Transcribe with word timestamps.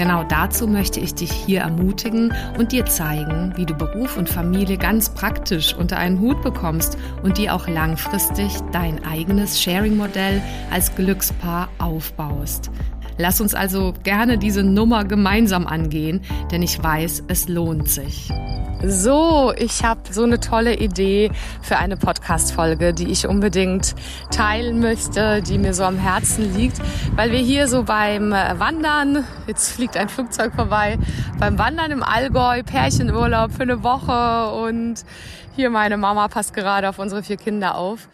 Genau 0.00 0.24
dazu 0.24 0.66
möchte 0.66 0.98
ich 0.98 1.14
dich 1.14 1.30
hier 1.30 1.60
ermutigen 1.60 2.32
und 2.58 2.72
dir 2.72 2.86
zeigen, 2.86 3.52
wie 3.56 3.66
du 3.66 3.74
Beruf 3.74 4.16
und 4.16 4.30
Familie 4.30 4.78
ganz 4.78 5.10
praktisch 5.10 5.74
unter 5.74 5.98
einen 5.98 6.20
Hut 6.20 6.40
bekommst 6.40 6.96
und 7.22 7.36
dir 7.36 7.54
auch 7.54 7.68
langfristig 7.68 8.56
dein 8.72 9.04
eigenes 9.04 9.60
Sharing-Modell 9.60 10.40
als 10.70 10.94
Glückspaar 10.94 11.68
aufbaust. 11.76 12.70
Lass 13.20 13.38
uns 13.42 13.54
also 13.54 13.92
gerne 14.02 14.38
diese 14.38 14.62
Nummer 14.62 15.04
gemeinsam 15.04 15.66
angehen, 15.66 16.22
denn 16.50 16.62
ich 16.62 16.82
weiß, 16.82 17.24
es 17.28 17.48
lohnt 17.48 17.86
sich. 17.86 18.32
So, 18.82 19.52
ich 19.58 19.84
habe 19.84 20.00
so 20.10 20.22
eine 20.22 20.40
tolle 20.40 20.78
Idee 20.78 21.30
für 21.60 21.76
eine 21.76 21.98
Podcast-Folge, 21.98 22.94
die 22.94 23.08
ich 23.10 23.26
unbedingt 23.26 23.94
teilen 24.30 24.80
möchte, 24.80 25.42
die 25.42 25.58
mir 25.58 25.74
so 25.74 25.84
am 25.84 25.98
Herzen 25.98 26.56
liegt, 26.56 26.80
weil 27.14 27.30
wir 27.30 27.40
hier 27.40 27.68
so 27.68 27.82
beim 27.82 28.32
äh, 28.32 28.58
Wandern, 28.58 29.26
jetzt 29.46 29.72
fliegt 29.72 29.98
ein 29.98 30.08
Flugzeug 30.08 30.54
vorbei, 30.54 30.98
beim 31.38 31.58
Wandern 31.58 31.90
im 31.90 32.02
Allgäu, 32.02 32.62
Pärchenurlaub 32.62 33.52
für 33.52 33.64
eine 33.64 33.82
Woche 33.82 34.50
und 34.64 35.04
hier 35.56 35.68
meine 35.68 35.98
Mama 35.98 36.28
passt 36.28 36.54
gerade 36.54 36.88
auf 36.88 36.98
unsere 36.98 37.22
vier 37.22 37.36
Kinder 37.36 37.74
auf 37.74 38.08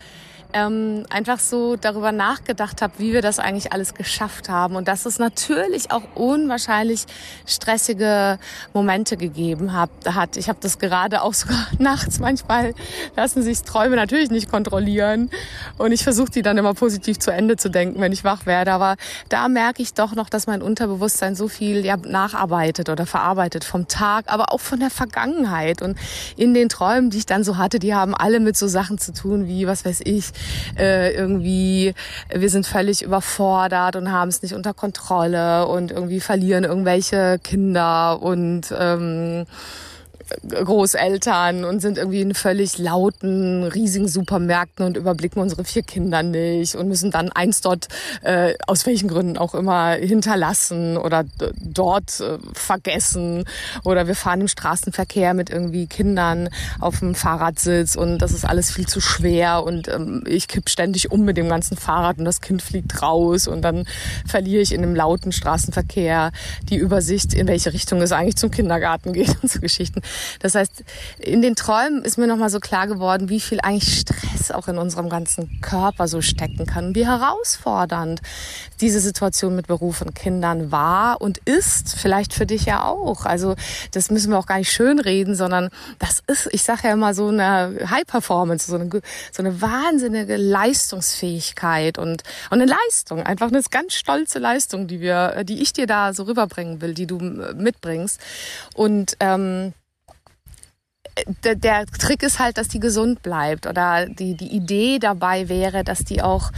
ähm, 0.56 1.05
einfach 1.10 1.38
so 1.38 1.77
darüber 1.77 2.12
nachgedacht 2.12 2.81
habe, 2.81 2.94
wie 2.97 3.12
wir 3.12 3.20
das 3.20 3.39
eigentlich 3.39 3.72
alles 3.72 3.92
geschafft 3.92 4.48
haben 4.48 4.75
und 4.75 4.89
dass 4.89 5.05
es 5.05 5.19
natürlich 5.19 5.91
auch 5.91 6.03
unwahrscheinlich 6.14 7.05
stressige 7.44 8.39
Momente 8.72 9.19
gegeben 9.19 9.75
hat. 9.75 9.91
Ich 10.36 10.48
habe 10.48 10.58
das 10.62 10.78
gerade 10.78 11.20
auch 11.20 11.34
sogar 11.34 11.66
nachts 11.78 12.20
manchmal 12.20 12.75
lassen 13.16 13.42
sich 13.42 13.62
Träume 13.62 13.97
natürlich 13.97 14.31
nicht 14.31 14.50
kontrollieren 14.50 15.31
und 15.77 15.92
ich 15.92 16.03
versuche 16.03 16.31
die 16.31 16.42
dann 16.42 16.56
immer 16.56 16.72
positiv 16.72 17.19
zu 17.19 17.31
Ende 17.31 17.56
zu 17.56 17.69
denken, 17.69 18.00
wenn 18.00 18.12
ich 18.12 18.25
wach 18.25 18.47
werde. 18.47 18.72
Aber 18.72 18.97
da 19.28 19.48
merke 19.48 19.83
ich 19.83 19.92
doch 19.92 20.14
noch, 20.14 20.31
dass 20.31 20.47
mein 20.47 20.62
Unterbewusstsein 20.62 21.34
so 21.34 21.48
viel 21.48 21.84
ja, 21.84 21.97
nacharbeitet 21.97 22.88
oder 22.88 23.05
verarbeitet 23.05 23.64
vom 23.64 23.88
Tag, 23.88 24.25
aber 24.28 24.53
auch 24.53 24.61
von 24.61 24.81
der 24.81 24.91
Vergangenheit 24.91 25.83
und 25.83 25.98
in 26.36 26.55
den 26.55 26.70
Träumen, 26.70 27.11
die 27.11 27.19
ich 27.19 27.27
dann 27.27 27.44
so 27.44 27.59
hatte, 27.59 27.78
die 27.78 27.94
haben 27.94 28.14
alle 28.14 28.41
mit 28.41 28.56
so 28.56 28.69
Sachen 28.69 28.97
zu 28.98 29.12
tun 29.12 29.47
wie, 29.47 29.66
was 29.66 29.84
weiß 29.84 30.00
ich, 30.05 30.33
äh, 30.78 31.14
irgendwie, 31.14 31.94
wir 32.34 32.50
sind 32.50 32.66
völlig 32.66 33.02
überfordert 33.02 33.97
und 33.97 34.12
haben 34.12 34.28
es 34.28 34.42
nicht 34.42 34.55
unter 34.55 34.75
Kontrolle 34.75 35.66
und 35.66 35.91
irgendwie 35.91 36.20
verlieren 36.20 36.64
irgendwelche 36.64 37.38
Kinder 37.42 38.20
und 38.22 38.75
ähm, 38.78 39.47
Großeltern 40.48 41.64
und 41.64 41.80
sind 41.80 41.98
irgendwie 41.98 42.20
in 42.20 42.34
völlig 42.34 42.78
lauten, 42.78 43.64
riesigen 43.64 44.08
Supermärkten 44.08 44.84
und 44.84 44.96
überblicken 44.96 45.41
unsere 45.41 45.64
vier 45.64 45.82
Kinder 45.82 46.22
nicht 46.22 46.74
und 46.74 46.88
müssen 46.88 47.10
dann 47.10 47.30
eins 47.30 47.60
dort, 47.60 47.88
äh, 48.22 48.54
aus 48.66 48.86
welchen 48.86 49.08
Gründen 49.08 49.38
auch 49.38 49.54
immer, 49.54 49.92
hinterlassen 49.92 50.97
oder 50.97 51.24
dort 51.60 52.20
äh, 52.20 52.38
vergessen. 52.52 53.44
Oder 53.84 54.06
wir 54.06 54.14
fahren 54.14 54.41
im 54.41 54.48
Straßenverkehr 54.48 55.34
mit 55.34 55.50
irgendwie 55.50 55.86
Kindern 55.86 56.48
auf 56.80 57.00
dem 57.00 57.14
Fahrradsitz 57.14 57.94
und 57.94 58.19
das 58.19 58.32
ist 58.32 58.44
alles 58.44 58.70
viel 58.70 58.86
zu 58.86 59.00
schwer 59.00 59.62
und 59.64 59.88
ähm, 59.88 60.24
ich 60.27 60.48
kipp 60.48 60.69
ständig 60.69 61.10
um 61.10 61.24
mit 61.24 61.36
dem 61.36 61.48
ganzen 61.48 61.77
Fahrrad 61.77 62.19
und 62.19 62.24
das 62.24 62.41
Kind 62.41 62.62
fliegt 62.62 63.02
raus 63.02 63.47
und 63.47 63.62
dann 63.62 63.86
verliere 64.27 64.62
ich 64.62 64.72
in 64.72 64.82
dem 64.82 64.94
lauten 64.94 65.32
Straßenverkehr 65.32 66.32
die 66.69 66.76
Übersicht, 66.76 67.34
in 67.34 67.47
welche 67.47 67.72
Richtung 67.72 68.03
es 68.03 68.12
eigentlich 68.12 68.36
zum 68.36 68.50
Kindergarten 68.50 69.12
geht 69.12 69.36
und 69.42 69.50
so 69.50 69.60
Geschichten. 69.60 70.03
Das 70.41 70.54
heißt, 70.54 70.84
in 71.19 71.43
den 71.43 71.56
Träumen 71.56 72.03
ist 72.03 72.19
mir 72.19 72.27
nochmal 72.27 72.50
so 72.50 72.60
klar 72.60 72.87
geworden, 72.87 73.28
wie 73.28 73.41
viel 73.41 73.60
eigentlich 73.60 74.00
Stress 74.00 74.50
auch 74.50 74.69
in 74.69 74.78
unserem 74.78 75.09
ganzen 75.09 75.60
Körper 75.60 76.09
so 76.09 76.21
stecken 76.21 76.66
kann, 76.66 76.94
wie 76.94 77.06
herausfordernd 77.06 78.21
diese 78.81 79.00
Situation 79.00 79.56
mit 79.56 79.66
Beruf 79.66 80.03
und 80.03 80.15
Kindern 80.15 80.71
war 80.71 81.21
und 81.21 81.38
ist, 81.38 81.97
vielleicht 81.97 82.34
für 82.34 82.47
dich 82.47 82.66
ja 82.66 82.84
auch. 82.84 83.25
Also 83.25 83.54
das 83.93 84.10
müssen 84.10 84.31
wir 84.31 84.38
auch 84.38 84.47
gar 84.47 84.59
nicht 84.59 84.72
schönreden, 84.72 85.34
sondern 85.34 85.71
das 85.99 86.22
ist, 86.27 86.48
ich 86.53 86.62
sage 86.62 86.88
ja 86.88 86.93
immer 86.93 87.15
so 87.15 87.28
eine 87.28 87.88
High 87.91 88.06
Performance, 88.06 88.71
so 88.71 88.77
eine, 88.77 88.88
so 89.33 89.43
eine 89.43 89.60
wahnsinnige 89.60 90.37
Leistungsfähigkeit 90.37 91.98
und, 91.98 92.22
und 92.50 92.60
eine 92.60 92.66
Leistung, 92.66 93.22
einfach 93.22 93.48
eine 93.48 93.62
ganz 93.71 93.94
stolze 93.94 94.38
Leistung, 94.38 94.87
die 94.87 95.00
wir, 95.00 95.44
die 95.44 95.62
ich 95.62 95.72
dir 95.72 95.87
da 95.87 96.12
so 96.12 96.25
rüberbringen 96.25 96.81
will, 96.81 96.94
die 96.94 97.06
du 97.06 97.19
mitbringst. 97.19 98.21
Und 98.75 99.16
ähm, 99.21 99.72
der, 101.43 101.87
Trick 101.87 102.22
ist 102.22 102.38
halt, 102.38 102.59
dass 102.59 102.69
die 102.69 102.81
gesund 102.81 103.22
bleibt 103.22 103.66
oder 103.66 104.06
die, 104.06 104.34
die 104.34 104.54
Idee 104.54 104.99
dabei 104.99 105.49
wäre, 105.49 105.84
dass 105.84 106.04
die 106.04 106.22
auch 106.22 106.53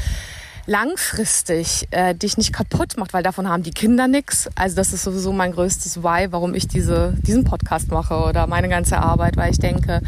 langfristig 0.66 1.88
äh, 1.90 2.14
dich 2.14 2.36
nicht 2.36 2.52
kaputt 2.52 2.98
macht, 2.98 3.14
weil 3.14 3.22
davon 3.22 3.48
haben 3.48 3.62
die 3.62 3.70
Kinder 3.70 4.06
nichts. 4.06 4.50
Also 4.54 4.76
das 4.76 4.92
ist 4.92 5.02
sowieso 5.02 5.32
mein 5.32 5.52
größtes 5.52 6.02
Why, 6.02 6.28
warum 6.30 6.54
ich 6.54 6.68
diese, 6.68 7.14
diesen 7.22 7.44
Podcast 7.44 7.90
mache 7.90 8.16
oder 8.16 8.46
meine 8.46 8.68
ganze 8.68 8.98
Arbeit, 8.98 9.36
weil 9.36 9.50
ich 9.50 9.58
denke, 9.58 10.02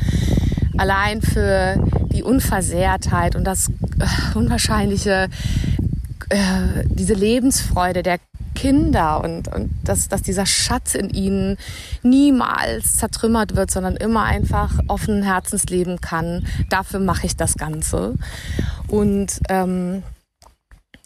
allein 0.76 1.22
für 1.22 1.82
die 2.12 2.22
Unversehrtheit 2.22 3.36
und 3.36 3.44
das 3.44 3.68
äh, 3.68 4.38
unwahrscheinliche, 4.38 5.28
äh, 6.28 6.84
diese 6.86 7.14
Lebensfreude 7.14 8.02
der 8.02 8.18
Kinder 8.60 9.24
und, 9.24 9.48
und 9.48 9.70
dass, 9.84 10.08
dass 10.08 10.20
dieser 10.20 10.44
Schatz 10.44 10.94
in 10.94 11.08
ihnen 11.08 11.56
niemals 12.02 12.96
zertrümmert 12.96 13.56
wird, 13.56 13.70
sondern 13.70 13.96
immer 13.96 14.24
einfach 14.24 14.80
offenen 14.86 15.22
Herzens 15.22 15.64
leben 15.64 16.02
kann. 16.02 16.46
Dafür 16.68 17.00
mache 17.00 17.24
ich 17.24 17.36
das 17.36 17.54
Ganze. 17.54 18.16
Und 18.86 19.40
ähm, 19.48 20.02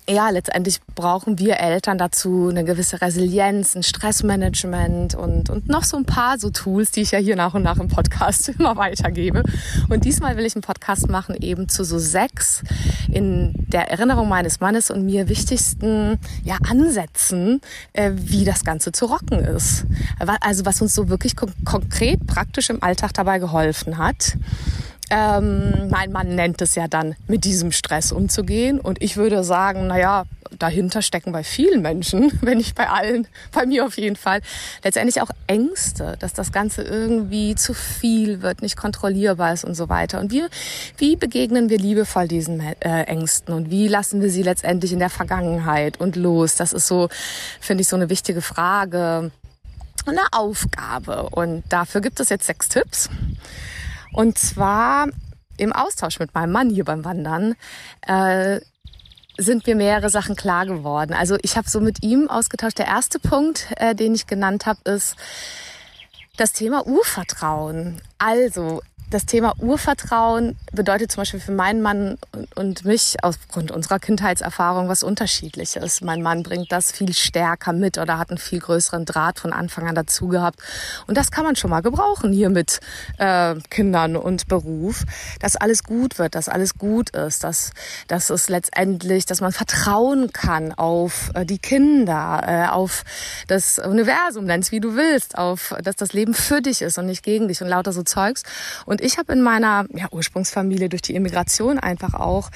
ja, 0.08 0.28
letztendlich 0.28 0.80
brauchen 0.94 1.38
wir 1.38 1.58
Eltern 1.58 1.96
dazu 1.96 2.48
eine 2.50 2.64
gewisse 2.64 3.00
Resilienz, 3.00 3.74
ein 3.74 3.82
Stressmanagement 3.82 5.14
und, 5.14 5.48
und 5.48 5.68
noch 5.68 5.84
so 5.84 5.96
ein 5.96 6.04
paar 6.04 6.38
so 6.38 6.50
Tools, 6.50 6.90
die 6.90 7.00
ich 7.00 7.12
ja 7.12 7.18
hier 7.18 7.36
nach 7.36 7.54
und 7.54 7.62
nach 7.62 7.78
im 7.78 7.88
Podcast 7.88 8.48
immer 8.58 8.76
weitergebe. 8.76 9.42
Und 9.88 10.04
diesmal 10.04 10.36
will 10.36 10.44
ich 10.44 10.54
einen 10.54 10.62
Podcast 10.62 11.08
machen 11.08 11.36
eben 11.40 11.70
zu 11.70 11.84
so 11.84 11.98
sechs 11.98 12.62
in 13.10 13.54
der 13.68 13.90
Erinnerung 13.90 14.28
meines 14.28 14.60
Mannes 14.60 14.90
und 14.90 15.06
mir 15.06 15.28
wichtigsten 15.28 16.18
ja, 16.42 16.58
Ansätzen, 16.68 17.62
äh, 17.94 18.10
wie 18.14 18.44
das 18.44 18.64
Ganze 18.64 18.92
zu 18.92 19.06
rocken 19.06 19.38
ist. 19.38 19.86
Also 20.40 20.66
was 20.66 20.82
uns 20.82 20.94
so 20.94 21.08
wirklich 21.08 21.34
kon 21.34 21.52
konkret 21.64 22.26
praktisch 22.26 22.68
im 22.68 22.82
Alltag 22.82 23.14
dabei 23.14 23.38
geholfen 23.38 23.96
hat. 23.96 24.36
Ähm, 25.16 25.90
mein 25.90 26.10
Mann 26.10 26.34
nennt 26.34 26.60
es 26.60 26.74
ja 26.74 26.88
dann, 26.88 27.14
mit 27.28 27.44
diesem 27.44 27.70
Stress 27.70 28.10
umzugehen. 28.10 28.80
Und 28.80 29.00
ich 29.00 29.16
würde 29.16 29.44
sagen, 29.44 29.86
naja, 29.86 30.24
dahinter 30.58 31.02
stecken 31.02 31.30
bei 31.30 31.44
vielen 31.44 31.82
Menschen, 31.82 32.36
wenn 32.40 32.58
nicht 32.58 32.74
bei 32.74 32.88
allen, 32.88 33.28
bei 33.52 33.64
mir 33.64 33.86
auf 33.86 33.96
jeden 33.96 34.16
Fall, 34.16 34.40
letztendlich 34.82 35.22
auch 35.22 35.30
Ängste, 35.46 36.16
dass 36.18 36.32
das 36.32 36.50
Ganze 36.50 36.82
irgendwie 36.82 37.54
zu 37.54 37.74
viel 37.74 38.42
wird, 38.42 38.60
nicht 38.60 38.76
kontrollierbar 38.76 39.52
ist 39.52 39.64
und 39.64 39.76
so 39.76 39.88
weiter. 39.88 40.18
Und 40.18 40.32
wir, 40.32 40.48
wie 40.98 41.14
begegnen 41.14 41.70
wir 41.70 41.78
liebevoll 41.78 42.26
diesen 42.26 42.58
äh, 42.58 43.02
Ängsten 43.04 43.54
und 43.54 43.70
wie 43.70 43.86
lassen 43.86 44.20
wir 44.20 44.30
sie 44.30 44.42
letztendlich 44.42 44.92
in 44.92 44.98
der 44.98 45.10
Vergangenheit 45.10 46.00
und 46.00 46.16
los? 46.16 46.56
Das 46.56 46.72
ist 46.72 46.88
so, 46.88 47.08
finde 47.60 47.82
ich, 47.82 47.88
so 47.88 47.94
eine 47.94 48.10
wichtige 48.10 48.42
Frage, 48.42 49.30
eine 50.06 50.26
Aufgabe. 50.32 51.28
Und 51.30 51.62
dafür 51.68 52.00
gibt 52.00 52.18
es 52.18 52.30
jetzt 52.30 52.46
sechs 52.46 52.68
Tipps. 52.68 53.08
Und 54.14 54.38
zwar 54.38 55.08
im 55.56 55.72
Austausch 55.72 56.18
mit 56.20 56.34
meinem 56.34 56.52
Mann 56.52 56.70
hier 56.70 56.84
beim 56.84 57.04
Wandern 57.04 57.54
äh, 58.06 58.60
sind 59.36 59.66
mir 59.66 59.74
mehrere 59.74 60.08
Sachen 60.08 60.36
klar 60.36 60.66
geworden. 60.66 61.12
Also 61.12 61.36
ich 61.42 61.56
habe 61.56 61.68
so 61.68 61.80
mit 61.80 62.02
ihm 62.02 62.30
ausgetauscht. 62.30 62.78
Der 62.78 62.86
erste 62.86 63.18
Punkt, 63.18 63.68
äh, 63.76 63.94
den 63.94 64.14
ich 64.14 64.26
genannt 64.26 64.66
habe, 64.66 64.78
ist 64.84 65.16
das 66.36 66.52
Thema 66.52 66.86
Urvertrauen. 66.86 68.00
Also 68.18 68.82
das 69.14 69.26
Thema 69.26 69.54
Urvertrauen 69.58 70.56
bedeutet 70.72 71.12
zum 71.12 71.20
Beispiel 71.20 71.38
für 71.38 71.52
meinen 71.52 71.82
Mann 71.82 72.18
und 72.56 72.84
mich 72.84 73.14
aufgrund 73.22 73.70
unserer 73.70 74.00
Kindheitserfahrung 74.00 74.88
was 74.88 75.04
Unterschiedliches. 75.04 76.00
Mein 76.00 76.20
Mann 76.20 76.42
bringt 76.42 76.72
das 76.72 76.90
viel 76.90 77.14
stärker 77.14 77.72
mit 77.72 77.96
oder 77.96 78.18
hat 78.18 78.30
einen 78.30 78.38
viel 78.38 78.58
größeren 78.58 79.04
Draht 79.04 79.38
von 79.38 79.52
Anfang 79.52 79.86
an 79.86 79.94
dazu 79.94 80.26
gehabt. 80.26 80.58
Und 81.06 81.16
das 81.16 81.30
kann 81.30 81.44
man 81.44 81.54
schon 81.54 81.70
mal 81.70 81.80
gebrauchen 81.80 82.32
hier 82.32 82.50
mit 82.50 82.80
äh, 83.18 83.54
Kindern 83.70 84.16
und 84.16 84.48
Beruf, 84.48 85.04
dass 85.38 85.54
alles 85.54 85.84
gut 85.84 86.18
wird, 86.18 86.34
dass 86.34 86.48
alles 86.48 86.74
gut 86.76 87.10
ist, 87.10 87.44
dass, 87.44 87.70
dass 88.08 88.30
es 88.30 88.48
letztendlich, 88.48 89.26
dass 89.26 89.40
man 89.40 89.52
vertrauen 89.52 90.32
kann 90.32 90.72
auf 90.72 91.30
äh, 91.34 91.46
die 91.46 91.58
Kinder, 91.58 92.42
äh, 92.44 92.68
auf 92.68 93.04
das 93.46 93.78
Universum, 93.78 94.46
nenn's 94.46 94.72
wie 94.72 94.80
du 94.80 94.96
willst, 94.96 95.38
auf, 95.38 95.72
dass 95.84 95.94
das 95.94 96.12
Leben 96.14 96.34
für 96.34 96.60
dich 96.60 96.82
ist 96.82 96.98
und 96.98 97.06
nicht 97.06 97.22
gegen 97.22 97.46
dich 97.46 97.62
und 97.62 97.68
lauter 97.68 97.92
so 97.92 98.02
Zeugs. 98.02 98.42
Und 98.86 99.03
ich 99.04 99.18
habe 99.18 99.32
in 99.32 99.42
meiner 99.42 99.86
ja, 99.94 100.08
Ursprungsfamilie 100.10 100.88
durch 100.88 101.02
die 101.02 101.14
Immigration 101.14 101.78
einfach 101.78 102.14
auch 102.14 102.50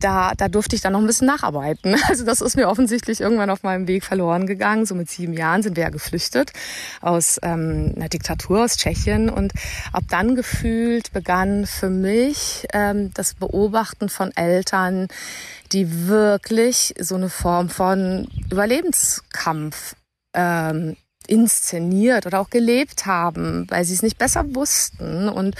da, 0.00 0.32
da 0.34 0.48
durfte 0.48 0.74
ich 0.74 0.82
dann 0.82 0.94
noch 0.94 1.00
ein 1.00 1.06
bisschen 1.06 1.26
nacharbeiten. 1.26 1.96
Also 2.08 2.24
das 2.24 2.40
ist 2.40 2.56
mir 2.56 2.68
offensichtlich 2.68 3.20
irgendwann 3.20 3.50
auf 3.50 3.62
meinem 3.62 3.86
Weg 3.86 4.04
verloren 4.04 4.46
gegangen. 4.46 4.86
So 4.86 4.94
mit 4.94 5.10
sieben 5.10 5.34
Jahren 5.34 5.62
sind 5.62 5.76
wir 5.76 5.84
ja 5.84 5.90
geflüchtet 5.90 6.52
aus 7.00 7.38
ähm, 7.42 7.92
einer 7.96 8.08
Diktatur 8.08 8.64
aus 8.64 8.76
Tschechien 8.76 9.28
und 9.28 9.52
ab 9.92 10.04
dann 10.08 10.34
gefühlt 10.34 11.12
begann 11.12 11.66
für 11.66 11.90
mich 11.90 12.66
ähm, 12.72 13.12
das 13.14 13.34
Beobachten 13.34 14.08
von 14.08 14.34
Eltern, 14.34 15.08
die 15.72 16.08
wirklich 16.08 16.94
so 16.98 17.14
eine 17.14 17.28
Form 17.28 17.68
von 17.68 18.26
Überlebenskampf 18.50 19.94
ähm, 20.34 20.96
inszeniert 21.26 22.26
oder 22.26 22.40
auch 22.40 22.50
gelebt 22.50 23.06
haben, 23.06 23.66
weil 23.68 23.84
sie 23.84 23.94
es 23.94 24.02
nicht 24.02 24.18
besser 24.18 24.54
wussten 24.54 25.28
und 25.28 25.54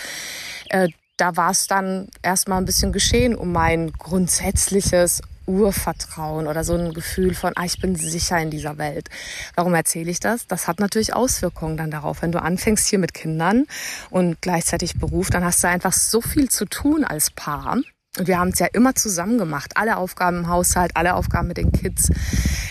äh, 0.71 0.89
da 1.17 1.37
war 1.37 1.51
es 1.51 1.67
dann 1.67 2.09
erstmal 2.23 2.59
ein 2.59 2.65
bisschen 2.65 2.93
geschehen 2.93 3.35
um 3.35 3.53
mein 3.53 3.93
grundsätzliches 3.93 5.21
Urvertrauen 5.47 6.47
oder 6.47 6.65
so 6.65 6.75
ein 6.75 6.95
Gefühl 6.95 7.35
von, 7.35 7.53
ah, 7.57 7.65
ich 7.65 7.81
bin 7.81 7.97
sicher 7.97 8.39
in 8.39 8.51
dieser 8.51 8.79
Welt. 8.79 9.09
Warum 9.57 9.75
erzähle 9.75 10.11
ich 10.11 10.21
das? 10.21 10.47
Das 10.47 10.69
hat 10.69 10.79
natürlich 10.79 11.13
Auswirkungen 11.15 11.77
dann 11.77 11.91
darauf. 11.91 12.23
Wenn 12.23 12.33
du 12.33 12.41
anfängst 12.41 12.87
hier 12.87 12.99
mit 12.99 13.15
Kindern 13.15 13.67
und 14.11 14.41
gleichzeitig 14.41 14.99
Beruf, 14.99 15.31
dann 15.31 15.45
hast 15.45 15.63
du 15.63 15.69
einfach 15.69 15.93
so 15.93 16.21
viel 16.21 16.49
zu 16.49 16.67
tun 16.67 17.05
als 17.05 17.31
Paar. 17.31 17.79
Und 18.19 18.27
wir 18.27 18.41
haben 18.41 18.49
es 18.49 18.59
ja 18.59 18.67
immer 18.73 18.97
zusammen 18.97 19.39
gemacht. 19.39 19.75
Alle 19.77 19.97
Aufgaben 19.97 20.39
im 20.39 20.49
Haushalt, 20.49 20.91
alle 20.97 21.15
Aufgaben 21.15 21.47
mit 21.47 21.59
den 21.59 21.71
Kids, 21.71 22.11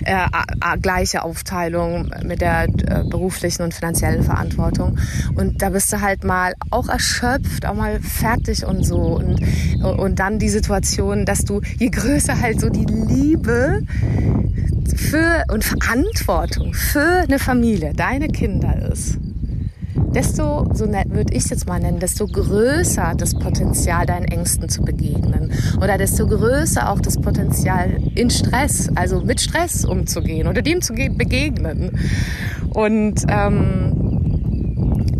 äh, 0.03 0.27
gleiche 0.81 1.23
Aufteilung 1.23 2.11
mit 2.25 2.41
der 2.41 2.63
äh, 2.63 3.03
beruflichen 3.05 3.63
und 3.63 3.73
finanziellen 3.73 4.23
Verantwortung. 4.23 4.99
Und 5.35 5.61
da 5.61 5.69
bist 5.69 5.93
du 5.93 6.01
halt 6.01 6.25
mal 6.25 6.55
auch 6.71 6.89
erschöpft, 6.89 7.65
auch 7.65 7.73
mal 7.73 8.01
fertig 8.01 8.65
und 8.65 8.83
so. 8.83 8.97
Und, 8.97 9.41
und 9.81 10.19
dann 10.19 10.39
die 10.39 10.49
Situation, 10.49 11.25
dass 11.25 11.45
du, 11.45 11.61
je 11.77 11.89
größer 11.89 12.41
halt 12.41 12.59
so 12.59 12.69
die 12.69 12.85
Liebe 12.85 13.83
für 14.93 15.45
und 15.53 15.63
Verantwortung 15.63 16.73
für 16.73 17.21
eine 17.21 17.39
Familie, 17.39 17.93
deine 17.93 18.27
Kinder 18.27 18.91
ist, 18.91 19.17
desto, 20.13 20.67
so 20.73 20.87
würde 20.87 21.33
ich 21.33 21.43
es 21.43 21.49
jetzt 21.49 21.67
mal 21.67 21.79
nennen, 21.79 21.99
desto 21.99 22.27
größer 22.27 23.13
das 23.15 23.35
Potenzial, 23.35 24.05
deinen 24.05 24.25
Ängsten 24.25 24.69
zu 24.69 24.81
begegnen. 24.81 25.51
Oder 25.81 25.97
desto 25.97 26.27
größer 26.27 26.89
auch 26.91 26.99
das 26.99 27.17
Potenzial, 27.17 27.97
in 28.15 28.29
Stress, 28.29 28.89
also 28.95 29.21
mit 29.21 29.41
Stress 29.41 29.85
umzugehen 29.85 30.47
oder 30.47 30.61
dem 30.61 30.81
zu 30.81 30.93
begegnen. 30.93 31.91
Und 32.73 33.23
ähm, 33.29 34.09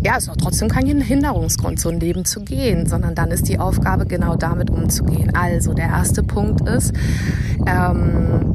ja, 0.02 0.16
es 0.16 0.24
ist 0.24 0.30
auch 0.30 0.36
trotzdem 0.36 0.68
kein 0.68 0.86
Hinderungsgrund, 0.86 1.78
so 1.78 1.90
ein 1.90 2.00
Leben 2.00 2.24
zu 2.24 2.40
gehen, 2.40 2.86
sondern 2.86 3.14
dann 3.14 3.30
ist 3.30 3.48
die 3.48 3.58
Aufgabe, 3.58 4.06
genau 4.06 4.34
damit 4.34 4.70
umzugehen. 4.70 5.32
Also 5.34 5.74
der 5.74 5.88
erste 5.88 6.22
Punkt 6.22 6.66
ist, 6.68 6.94
ähm, 7.66 8.49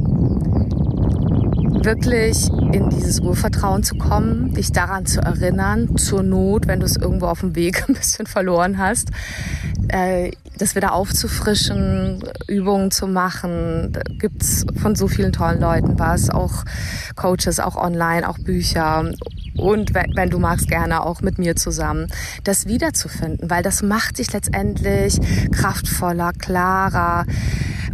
wirklich 1.86 2.50
in 2.74 2.90
dieses 2.90 3.20
Urvertrauen 3.20 3.84
zu 3.84 3.96
kommen, 3.96 4.54
dich 4.54 4.72
daran 4.72 5.06
zu 5.06 5.22
erinnern, 5.22 5.98
zur 5.98 6.24
Not, 6.24 6.68
wenn 6.68 6.80
du 6.80 6.86
es 6.86 6.98
irgendwo 6.98 7.28
auf 7.28 7.42
dem 7.42 7.56
Weg 7.56 7.88
ein 7.88 7.94
bisschen 7.94 8.26
verloren 8.26 8.78
hast, 8.78 9.12
äh, 9.90 10.32
das 10.58 10.76
wieder 10.76 10.94
aufzufrischen, 10.94 12.24
Übungen 12.48 12.90
zu 12.90 13.08
machen. 13.08 13.90
Da 13.92 14.02
gibt's 14.18 14.66
von 14.82 14.96
so 14.96 15.08
vielen 15.08 15.32
tollen 15.32 15.62
Leuten 15.62 16.00
was, 16.00 16.30
auch 16.30 16.66
Coaches, 17.16 17.60
auch 17.60 17.76
online, 17.76 18.28
auch 18.28 18.40
Bücher 18.40 19.12
und 19.58 19.94
wenn 19.94 20.30
du 20.30 20.40
magst, 20.40 20.68
gerne 20.68 21.04
auch 21.04 21.22
mit 21.22 21.38
mir 21.38 21.56
zusammen, 21.56 22.08
das 22.44 22.66
wiederzufinden, 22.66 23.50
weil 23.50 23.64
das 23.64 23.82
macht 23.84 24.18
dich 24.18 24.34
letztendlich 24.34 25.20
kraftvoller, 25.52 26.34
klarer 26.34 27.26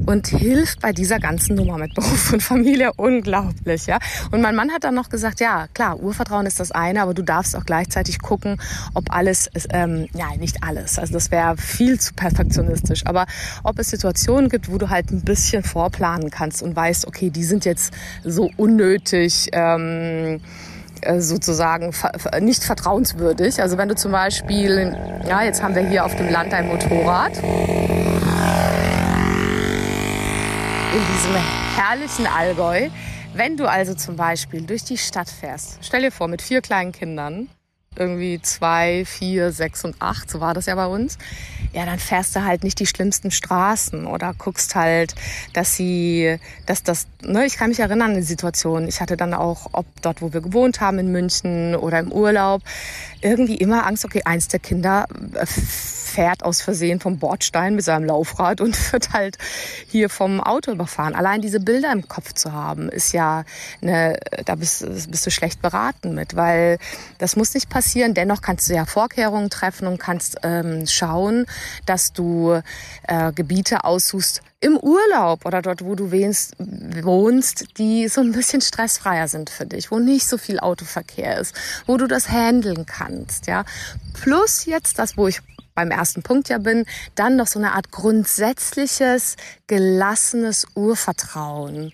und 0.06 0.28
hilft 0.28 0.82
bei 0.82 0.92
dieser 0.92 1.20
ganzen 1.20 1.56
Nummer 1.56 1.78
mit 1.78 1.94
Beruf 1.96 2.34
und 2.34 2.42
Familie 2.42 2.92
unglaublich, 2.96 3.86
ja. 3.88 4.00
Und 4.32 4.42
mein 4.42 4.56
Mann 4.56 4.72
hat 4.72 4.84
dann 4.84 4.96
noch 4.96 5.10
gesagt, 5.10 5.40
ja, 5.40 5.68
klar, 5.74 6.00
Urvertrauen 6.00 6.46
ist 6.46 6.60
das 6.60 6.72
eine, 6.72 7.02
aber 7.02 7.14
du 7.14 7.24
darfst 7.24 7.56
auch 7.56 7.66
gleichzeitig 7.66 8.20
gucken, 8.20 8.58
ob 8.94 9.14
alles, 9.14 9.50
ähm, 9.72 10.08
ja, 10.14 10.36
nicht 10.38 10.64
alles, 10.64 11.00
also 11.00 11.14
das 11.14 11.32
wäre 11.32 11.58
viel 11.58 12.00
zu 12.00 12.14
perfektionistisch, 12.14 13.06
aber 13.06 13.26
ob 13.64 13.80
es 13.80 13.90
Situationen 13.90 14.50
gibt, 14.50 14.72
wo 14.72 14.78
du 14.78 14.90
halt 14.90 15.12
ein 15.12 15.22
bisschen 15.22 15.64
vorplanen 15.64 16.30
kannst 16.30 16.64
und 16.64 16.76
weißt, 16.76 17.08
okay, 17.08 17.30
die 17.30 17.44
sind 17.44 17.66
jetzt 17.66 17.94
so 18.24 18.50
unnötig, 18.58 19.50
ähm, 19.54 20.42
äh, 21.02 21.20
sozusagen 21.20 21.92
nicht 22.42 22.64
vertrauenswürdig. 22.64 23.62
Also 23.62 23.78
wenn 23.78 23.90
du 23.90 23.96
zum 23.96 24.12
Beispiel, 24.12 24.96
ja, 25.28 25.42
jetzt 25.44 25.64
haben 25.64 25.74
wir 25.74 25.88
hier 25.88 26.06
auf 26.06 26.16
dem 26.16 26.30
Land 26.30 26.54
ein 26.54 26.68
Motorrad. 26.68 27.32
In 30.94 31.00
diesem 31.14 31.36
herrlichen 31.78 32.28
Allgäu. 32.28 32.90
Wenn 33.34 33.56
du 33.56 33.66
also 33.66 33.94
zum 33.94 34.18
Beispiel 34.18 34.64
durch 34.64 34.84
die 34.84 34.98
Stadt 34.98 35.30
fährst, 35.30 35.80
stell 35.82 36.02
dir 36.02 36.12
vor, 36.12 36.28
mit 36.28 36.42
vier 36.42 36.60
kleinen 36.60 36.92
Kindern, 36.92 37.48
irgendwie 37.98 38.42
zwei, 38.42 39.04
vier, 39.06 39.52
sechs 39.52 39.84
und 39.84 39.98
acht, 40.00 40.32
so 40.32 40.40
war 40.40 40.54
das 40.54 40.66
ja 40.66 40.76
bei 40.76 40.86
uns, 40.86 41.18
ja, 41.74 41.86
dann 41.86 42.00
fährst 42.00 42.34
du 42.36 42.44
halt 42.46 42.64
nicht 42.64 42.80
die 42.80 42.86
schlimmsten 42.86 43.32
Straßen 43.32 44.06
oder 44.08 44.34
guckst 44.34 44.76
halt, 44.76 45.14
dass 45.52 45.76
sie, 45.76 46.38
dass 46.66 46.84
das, 46.84 47.08
ne, 47.22 47.46
ich 47.46 47.58
kann 47.58 47.68
mich 47.68 47.82
erinnern 47.82 48.12
an 48.12 48.16
die 48.16 48.22
Situation. 48.22 48.88
Ich 48.88 49.02
hatte 49.02 49.18
dann 49.18 49.34
auch, 49.34 49.68
ob 49.74 49.86
dort, 50.02 50.22
wo 50.22 50.32
wir 50.32 50.40
gewohnt 50.40 50.80
haben, 50.80 51.00
in 51.00 51.12
München 51.12 51.76
oder 51.76 52.00
im 52.00 52.14
Urlaub, 52.14 52.62
irgendwie 53.20 53.56
immer 53.56 53.86
Angst, 53.86 54.06
okay, 54.06 54.22
eins 54.24 54.48
der 54.48 54.62
Kinder 54.62 55.06
äh, 55.34 55.46
fährt 55.46 56.44
aus 56.44 56.62
Versehen 56.62 57.00
vom 57.00 57.20
Bordstein 57.20 57.76
mit 57.76 57.86
seinem 57.86 58.06
Laufrad 58.06 58.62
und 58.62 58.76
wird 58.94 59.12
halt 59.12 59.38
hier 59.88 60.10
vom 60.10 60.42
Auto 60.42 60.72
überfahren. 60.72 61.16
Allein 61.16 61.42
diese 61.42 61.60
Bilder 61.60 61.92
im 61.92 62.08
Kopf 62.08 62.34
zu 62.34 62.52
haben, 62.52 62.90
ist 62.90 63.14
ja 63.14 63.44
eine, 63.82 64.18
da 64.46 64.56
bist, 64.56 64.86
bist 65.10 65.26
du 65.26 65.32
schlecht 65.32 65.62
beraten 65.62 66.16
mit, 66.16 66.36
weil 66.36 66.78
das 67.18 67.36
muss 67.36 67.54
nicht 67.54 67.70
passieren. 67.70 67.81
Dennoch 68.14 68.42
kannst 68.42 68.70
du 68.70 68.74
ja 68.74 68.86
Vorkehrungen 68.86 69.50
treffen 69.50 69.88
und 69.88 70.00
kannst 70.00 70.38
ähm, 70.44 70.88
schauen, 70.88 71.46
dass 71.86 72.14
du 72.14 72.62
äh, 73.08 73.32
Gebiete 73.34 73.84
aussuchst, 73.84 74.42
im 74.62 74.78
Urlaub 74.78 75.46
oder 75.46 75.62
dort, 75.64 75.84
wo 75.84 75.96
du 75.96 76.12
wohnst, 76.12 76.56
wohnst, 76.60 77.80
die 77.80 78.08
so 78.08 78.22
ein 78.22 78.32
bisschen 78.32 78.62
stressfreier 78.62 79.28
sind 79.28 79.50
für 79.50 79.66
dich, 79.66 79.90
wo 79.90 79.98
nicht 79.98 80.28
so 80.28 80.38
viel 80.38 80.60
Autoverkehr 80.60 81.40
ist, 81.40 81.56
wo 81.88 81.98
du 81.98 82.08
das 82.08 82.30
handeln 82.30 82.86
kannst, 82.86 83.48
ja. 83.48 83.66
Plus 84.22 84.66
jetzt 84.66 85.00
das, 85.00 85.18
wo 85.18 85.28
ich 85.28 85.42
beim 85.74 85.90
ersten 85.90 86.22
Punkt 86.22 86.50
ja 86.50 86.60
bin, 86.60 86.86
dann 87.16 87.38
noch 87.38 87.48
so 87.48 87.58
eine 87.58 87.74
Art 87.74 87.92
grundsätzliches, 87.92 89.36
gelassenes 89.66 90.68
Urvertrauen 90.76 91.92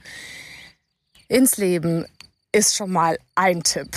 ins 1.30 1.58
Leben 1.58 2.06
ist 2.52 2.76
schon 2.76 2.92
mal 2.92 3.18
ein 3.36 3.64
Tipp. 3.64 3.96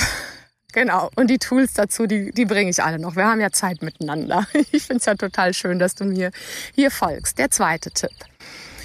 Genau. 0.72 1.10
Und 1.16 1.28
die 1.28 1.38
Tools 1.38 1.74
dazu, 1.74 2.06
die, 2.06 2.32
die 2.32 2.44
bringe 2.44 2.70
ich 2.70 2.82
alle 2.82 2.98
noch. 2.98 3.16
Wir 3.16 3.26
haben 3.26 3.40
ja 3.40 3.50
Zeit 3.50 3.82
miteinander. 3.82 4.46
Ich 4.72 4.84
finde 4.84 5.00
es 5.00 5.06
ja 5.06 5.14
total 5.14 5.52
schön, 5.54 5.78
dass 5.78 5.94
du 5.94 6.04
mir 6.04 6.30
hier 6.74 6.90
folgst. 6.90 7.38
Der 7.38 7.50
zweite 7.50 7.90
Tipp. 7.90 8.10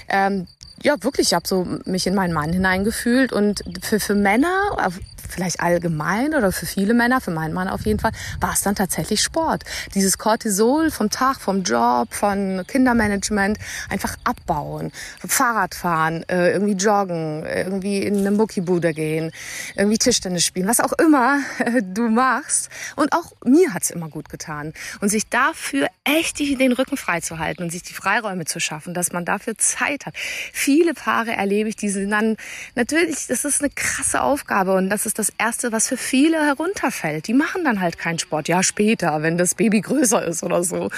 Ähm, 0.09 0.47
ja, 0.81 0.95
wirklich, 1.01 1.27
ich 1.27 1.33
habe 1.33 1.47
so 1.47 1.67
mich 1.85 2.07
in 2.07 2.15
meinen 2.15 2.33
Mann 2.33 2.51
hineingefühlt 2.51 3.33
und 3.33 3.63
für, 3.81 3.99
für 3.99 4.15
Männer, 4.15 4.93
vielleicht 5.31 5.59
allgemein 5.59 6.33
oder 6.33 6.51
für 6.51 6.65
viele 6.65 6.93
Männer, 6.93 7.21
für 7.21 7.31
meinen 7.31 7.53
Mann 7.53 7.67
auf 7.67 7.85
jeden 7.85 7.99
Fall, 7.99 8.11
war 8.39 8.53
es 8.53 8.61
dann 8.61 8.75
tatsächlich 8.75 9.21
Sport. 9.21 9.63
Dieses 9.93 10.17
Cortisol 10.17 10.91
vom 10.91 11.09
Tag, 11.09 11.39
vom 11.39 11.63
Job, 11.63 12.13
von 12.13 12.63
Kindermanagement 12.67 13.57
einfach 13.89 14.15
abbauen. 14.23 14.91
Fahrradfahren, 15.25 16.27
äh, 16.29 16.51
irgendwie 16.51 16.73
joggen, 16.73 17.45
irgendwie 17.45 18.03
in 18.03 18.17
eine 18.19 18.31
Muckibude 18.31 18.93
gehen, 18.93 19.31
irgendwie 19.75 19.97
Tischtennis 19.97 20.45
spielen, 20.45 20.67
was 20.67 20.79
auch 20.79 20.93
immer 20.93 21.39
äh, 21.59 21.81
du 21.81 22.09
machst. 22.09 22.69
Und 22.95 23.13
auch 23.13 23.33
mir 23.43 23.73
hat's 23.73 23.89
immer 23.89 24.09
gut 24.09 24.29
getan. 24.29 24.73
Und 25.01 25.09
sich 25.09 25.27
dafür 25.29 25.87
echt 26.03 26.39
den 26.39 26.71
Rücken 26.71 26.97
frei 26.97 27.21
zu 27.21 27.39
halten 27.39 27.63
und 27.63 27.71
sich 27.71 27.83
die 27.83 27.93
Freiräume 27.93 28.45
zu 28.45 28.59
schaffen, 28.59 28.93
dass 28.93 29.11
man 29.11 29.25
dafür 29.25 29.57
Zeit 29.57 30.05
hat. 30.05 30.13
Viele 30.53 30.93
Paare 30.93 31.31
erlebe 31.31 31.69
ich, 31.69 31.75
die 31.75 31.89
sind 31.89 32.11
dann, 32.11 32.37
natürlich, 32.75 33.27
das 33.27 33.45
ist 33.45 33.61
eine 33.61 33.71
krasse 33.71 34.21
Aufgabe 34.21 34.73
und 34.73 34.89
das 34.89 35.05
ist 35.05 35.19
das 35.19 35.24
Erste, 35.37 35.71
was 35.71 35.87
für 35.87 35.97
viele 35.97 36.45
herunterfällt. 36.45 37.27
Die 37.27 37.33
machen 37.33 37.63
dann 37.63 37.81
halt 37.81 37.97
keinen 37.97 38.19
Sport. 38.19 38.47
Ja, 38.47 38.63
später, 38.63 39.21
wenn 39.21 39.37
das 39.37 39.55
Baby 39.55 39.81
größer 39.81 40.25
ist 40.25 40.43
oder 40.43 40.63
so. 40.63 40.89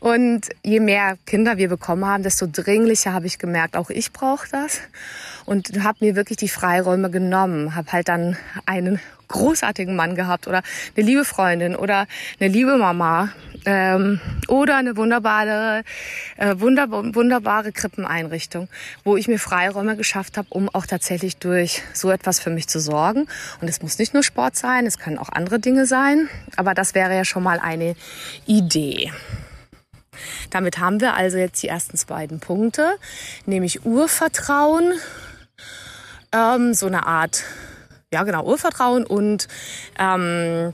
Und 0.00 0.48
je 0.64 0.80
mehr 0.80 1.16
Kinder 1.26 1.56
wir 1.56 1.68
bekommen 1.68 2.04
haben, 2.04 2.22
desto 2.22 2.46
dringlicher 2.46 3.12
habe 3.12 3.26
ich 3.26 3.38
gemerkt, 3.38 3.76
auch 3.76 3.90
ich 3.90 4.12
brauche 4.12 4.48
das. 4.50 4.80
Und 5.44 5.82
habe 5.82 6.04
mir 6.04 6.16
wirklich 6.16 6.38
die 6.38 6.48
Freiräume 6.48 7.10
genommen. 7.10 7.74
Habe 7.74 7.92
halt 7.92 8.08
dann 8.08 8.36
einen 8.66 9.00
großartigen 9.34 9.96
Mann 9.96 10.14
gehabt 10.14 10.46
oder 10.46 10.62
eine 10.96 11.04
liebe 11.04 11.24
Freundin 11.24 11.76
oder 11.76 12.06
eine 12.40 12.48
liebe 12.48 12.76
Mama 12.76 13.30
ähm, 13.66 14.20
oder 14.48 14.76
eine 14.76 14.96
wunderbare, 14.96 15.82
äh, 16.36 16.54
wunder, 16.58 16.90
wunderbare 16.90 17.72
Krippeneinrichtung, 17.72 18.68
wo 19.02 19.16
ich 19.16 19.26
mir 19.26 19.38
Freiräume 19.38 19.96
geschafft 19.96 20.38
habe, 20.38 20.48
um 20.50 20.68
auch 20.68 20.86
tatsächlich 20.86 21.36
durch 21.38 21.82
so 21.92 22.10
etwas 22.10 22.40
für 22.40 22.50
mich 22.50 22.68
zu 22.68 22.78
sorgen. 22.78 23.26
Und 23.60 23.68
es 23.68 23.82
muss 23.82 23.98
nicht 23.98 24.14
nur 24.14 24.22
Sport 24.22 24.56
sein, 24.56 24.86
es 24.86 24.98
können 24.98 25.18
auch 25.18 25.30
andere 25.30 25.58
Dinge 25.58 25.86
sein, 25.86 26.28
aber 26.56 26.74
das 26.74 26.94
wäre 26.94 27.14
ja 27.14 27.24
schon 27.24 27.42
mal 27.42 27.58
eine 27.58 27.96
Idee. 28.46 29.12
Damit 30.50 30.78
haben 30.78 31.00
wir 31.00 31.14
also 31.14 31.38
jetzt 31.38 31.60
die 31.62 31.68
ersten 31.68 31.98
beiden 32.06 32.38
Punkte, 32.38 32.96
nämlich 33.46 33.84
Urvertrauen, 33.84 34.92
ähm, 36.32 36.74
so 36.74 36.86
eine 36.86 37.06
Art, 37.06 37.42
ja 38.12 38.22
genau, 38.22 38.44
Urvertrauen 38.44 39.04
und 39.06 39.48
ähm, 39.98 40.72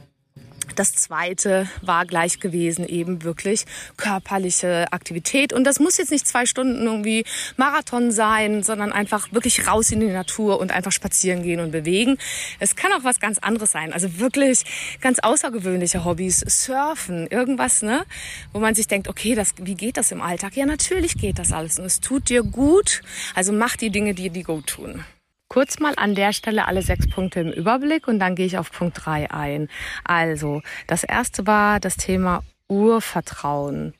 das 0.77 0.95
zweite 0.95 1.69
war 1.83 2.07
gleich 2.07 2.41
gewesen, 2.41 2.87
eben 2.87 3.23
wirklich 3.23 3.67
körperliche 3.97 4.93
Aktivität. 4.93 5.53
Und 5.53 5.65
das 5.65 5.81
muss 5.81 5.99
jetzt 5.99 6.11
nicht 6.11 6.27
zwei 6.27 6.47
Stunden 6.47 6.87
irgendwie 6.87 7.25
Marathon 7.57 8.11
sein, 8.11 8.63
sondern 8.63 8.93
einfach 8.93 9.33
wirklich 9.33 9.67
raus 9.67 9.91
in 9.91 10.01
die 10.01 10.07
Natur 10.07 10.61
und 10.61 10.73
einfach 10.73 10.93
spazieren 10.93 11.43
gehen 11.43 11.61
und 11.61 11.71
bewegen. 11.71 12.19
Es 12.59 12.77
kann 12.77 12.93
auch 12.93 13.05
was 13.05 13.21
ganz 13.21 13.39
anderes 13.39 13.73
sein. 13.73 13.93
Also 13.93 14.19
wirklich 14.19 14.65
ganz 15.01 15.19
außergewöhnliche 15.19 16.05
Hobbys. 16.05 16.45
Surfen, 16.47 17.27
irgendwas, 17.27 17.83
ne? 17.83 18.05
Wo 18.53 18.61
man 18.61 18.75
sich 18.75 18.89
denkt, 18.89 19.09
okay, 19.09 19.35
das, 19.35 19.55
wie 19.59 19.75
geht 19.75 19.97
das 19.97 20.13
im 20.13 20.21
Alltag? 20.21 20.57
Ja, 20.57 20.67
natürlich 20.67 21.17
geht 21.17 21.39
das 21.39 21.53
alles. 21.53 21.79
Und 21.79 21.87
es 21.87 22.01
tut 22.01 22.29
dir 22.29 22.43
gut. 22.43 23.03
Also 23.35 23.53
mach 23.53 23.77
die 23.77 23.91
Dinge, 23.91 24.15
die 24.15 24.31
dir 24.31 24.45
gut 24.45 24.67
tun. 24.67 25.05
Kurz 25.50 25.80
mal 25.80 25.95
an 25.97 26.14
der 26.14 26.33
Stelle 26.33 26.69
alle 26.69 26.80
sechs 26.80 27.09
Punkte 27.09 27.40
im 27.40 27.50
Überblick 27.50 28.07
und 28.07 28.21
dann 28.21 28.37
gehe 28.37 28.47
ich 28.47 28.57
auf 28.57 28.71
Punkt 28.71 29.04
drei 29.04 29.33
ein. 29.33 29.69
Also, 30.04 30.62
das 30.87 31.02
erste 31.02 31.45
war 31.45 31.80
das 31.80 31.97
Thema 31.97 32.45
Urvertrauen 32.69 33.95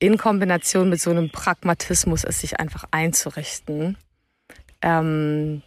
in 0.00 0.18
Kombination 0.18 0.90
mit 0.90 1.00
so 1.00 1.10
einem 1.10 1.30
Pragmatismus, 1.30 2.24
es 2.24 2.40
sich 2.40 2.58
einfach 2.58 2.84
einzurichten 2.90 3.96
ähm, 4.82 5.62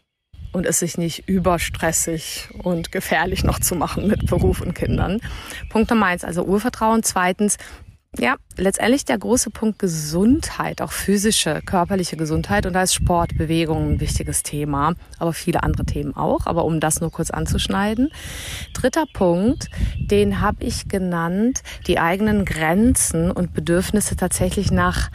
und 0.51 0.65
es 0.65 0.79
sich 0.79 0.97
nicht 0.97 1.29
überstressig 1.29 2.49
und 2.61 2.91
gefährlich 2.91 3.45
noch 3.45 3.61
zu 3.61 3.73
machen 3.73 4.05
mit 4.05 4.25
Beruf 4.25 4.59
und 4.59 4.73
Kindern. 4.73 5.21
Punkt 5.69 5.89
Nummer 5.89 6.07
eins, 6.07 6.25
also 6.25 6.43
Urvertrauen. 6.43 7.03
Zweitens, 7.03 7.57
ja, 8.19 8.35
letztendlich 8.55 9.05
der 9.05 9.17
große 9.17 9.49
Punkt 9.49 9.79
Gesundheit, 9.79 10.81
auch 10.81 10.91
physische, 10.91 11.61
körperliche 11.65 12.17
Gesundheit. 12.17 12.65
Und 12.65 12.73
da 12.73 12.83
ist 12.83 12.93
Sport, 12.93 13.37
Bewegung 13.37 13.93
ein 13.93 13.99
wichtiges 13.99 14.43
Thema, 14.43 14.93
aber 15.19 15.33
viele 15.33 15.63
andere 15.63 15.85
Themen 15.85 16.15
auch. 16.15 16.45
Aber 16.45 16.65
um 16.65 16.79
das 16.79 17.01
nur 17.01 17.11
kurz 17.11 17.29
anzuschneiden. 17.29 18.09
Dritter 18.73 19.05
Punkt, 19.11 19.69
den 19.99 20.41
habe 20.41 20.63
ich 20.63 20.87
genannt, 20.87 21.61
die 21.87 21.99
eigenen 21.99 22.45
Grenzen 22.45 23.31
und 23.31 23.53
Bedürfnisse 23.53 24.15
tatsächlich 24.15 24.71
nach 24.71 25.09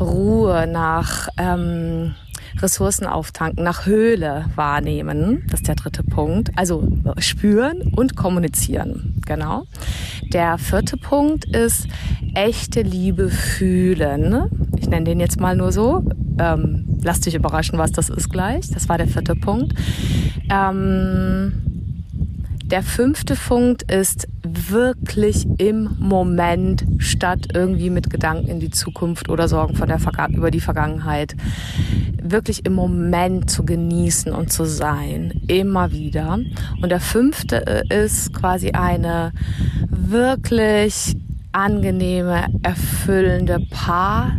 Ruhe, 0.00 0.66
nach... 0.66 1.28
Ähm, 1.38 2.14
Ressourcen 2.62 3.06
auftanken, 3.06 3.64
nach 3.64 3.86
Höhle 3.86 4.46
wahrnehmen. 4.54 5.44
Das 5.50 5.60
ist 5.60 5.68
der 5.68 5.74
dritte 5.74 6.02
Punkt. 6.02 6.50
Also 6.56 6.86
spüren 7.18 7.92
und 7.94 8.16
kommunizieren. 8.16 9.20
Genau. 9.26 9.64
Der 10.32 10.58
vierte 10.58 10.96
Punkt 10.96 11.44
ist 11.44 11.86
echte 12.34 12.82
Liebe 12.82 13.28
fühlen. 13.28 14.70
Ich 14.78 14.88
nenne 14.88 15.04
den 15.04 15.20
jetzt 15.20 15.40
mal 15.40 15.56
nur 15.56 15.72
so. 15.72 16.04
Ähm, 16.38 16.98
lass 17.02 17.20
dich 17.20 17.34
überraschen, 17.34 17.78
was 17.78 17.92
das 17.92 18.08
ist 18.10 18.30
gleich. 18.30 18.70
Das 18.70 18.88
war 18.88 18.98
der 18.98 19.08
vierte 19.08 19.34
Punkt. 19.34 19.74
Ähm, 20.50 21.75
der 22.66 22.82
fünfte 22.82 23.34
Punkt 23.36 23.82
ist 23.90 24.26
wirklich 24.42 25.46
im 25.58 25.96
Moment 26.00 26.84
statt 26.98 27.48
irgendwie 27.54 27.90
mit 27.90 28.10
Gedanken 28.10 28.48
in 28.48 28.58
die 28.58 28.70
Zukunft 28.70 29.28
oder 29.28 29.46
Sorgen 29.46 29.76
von 29.76 29.86
der 29.88 30.00
Verga 30.00 30.26
über 30.28 30.50
die 30.50 30.60
Vergangenheit. 30.60 31.36
Wirklich 32.20 32.66
im 32.66 32.74
Moment 32.74 33.48
zu 33.50 33.64
genießen 33.64 34.32
und 34.32 34.52
zu 34.52 34.64
sein. 34.64 35.40
Immer 35.46 35.92
wieder. 35.92 36.40
Und 36.82 36.90
der 36.90 36.98
fünfte 37.00 37.64
äh, 37.66 38.04
ist 38.04 38.34
quasi 38.34 38.72
eine 38.72 39.32
wirklich 39.88 41.16
angenehme, 41.52 42.46
erfüllende 42.64 43.60
Paarzeit, 43.70 44.36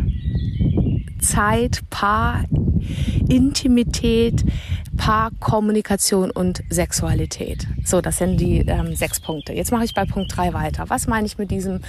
Paarintimität, 4.98 5.38
Paarkommunikation 5.40 6.30
und 6.30 6.62
Sexualität. 6.68 7.66
So, 7.84 8.00
das 8.00 8.18
sind 8.18 8.38
die 8.38 8.58
ähm, 8.58 8.94
sechs 8.94 9.20
Punkte. 9.20 9.52
Jetzt 9.54 9.72
mache 9.72 9.84
ich 9.84 9.94
bei 9.94 10.04
Punkt 10.04 10.36
drei 10.36 10.52
weiter. 10.52 10.84
Was 10.88 11.06
meine 11.06 11.26
ich 11.26 11.38
mit 11.38 11.50
diesem 11.50 11.80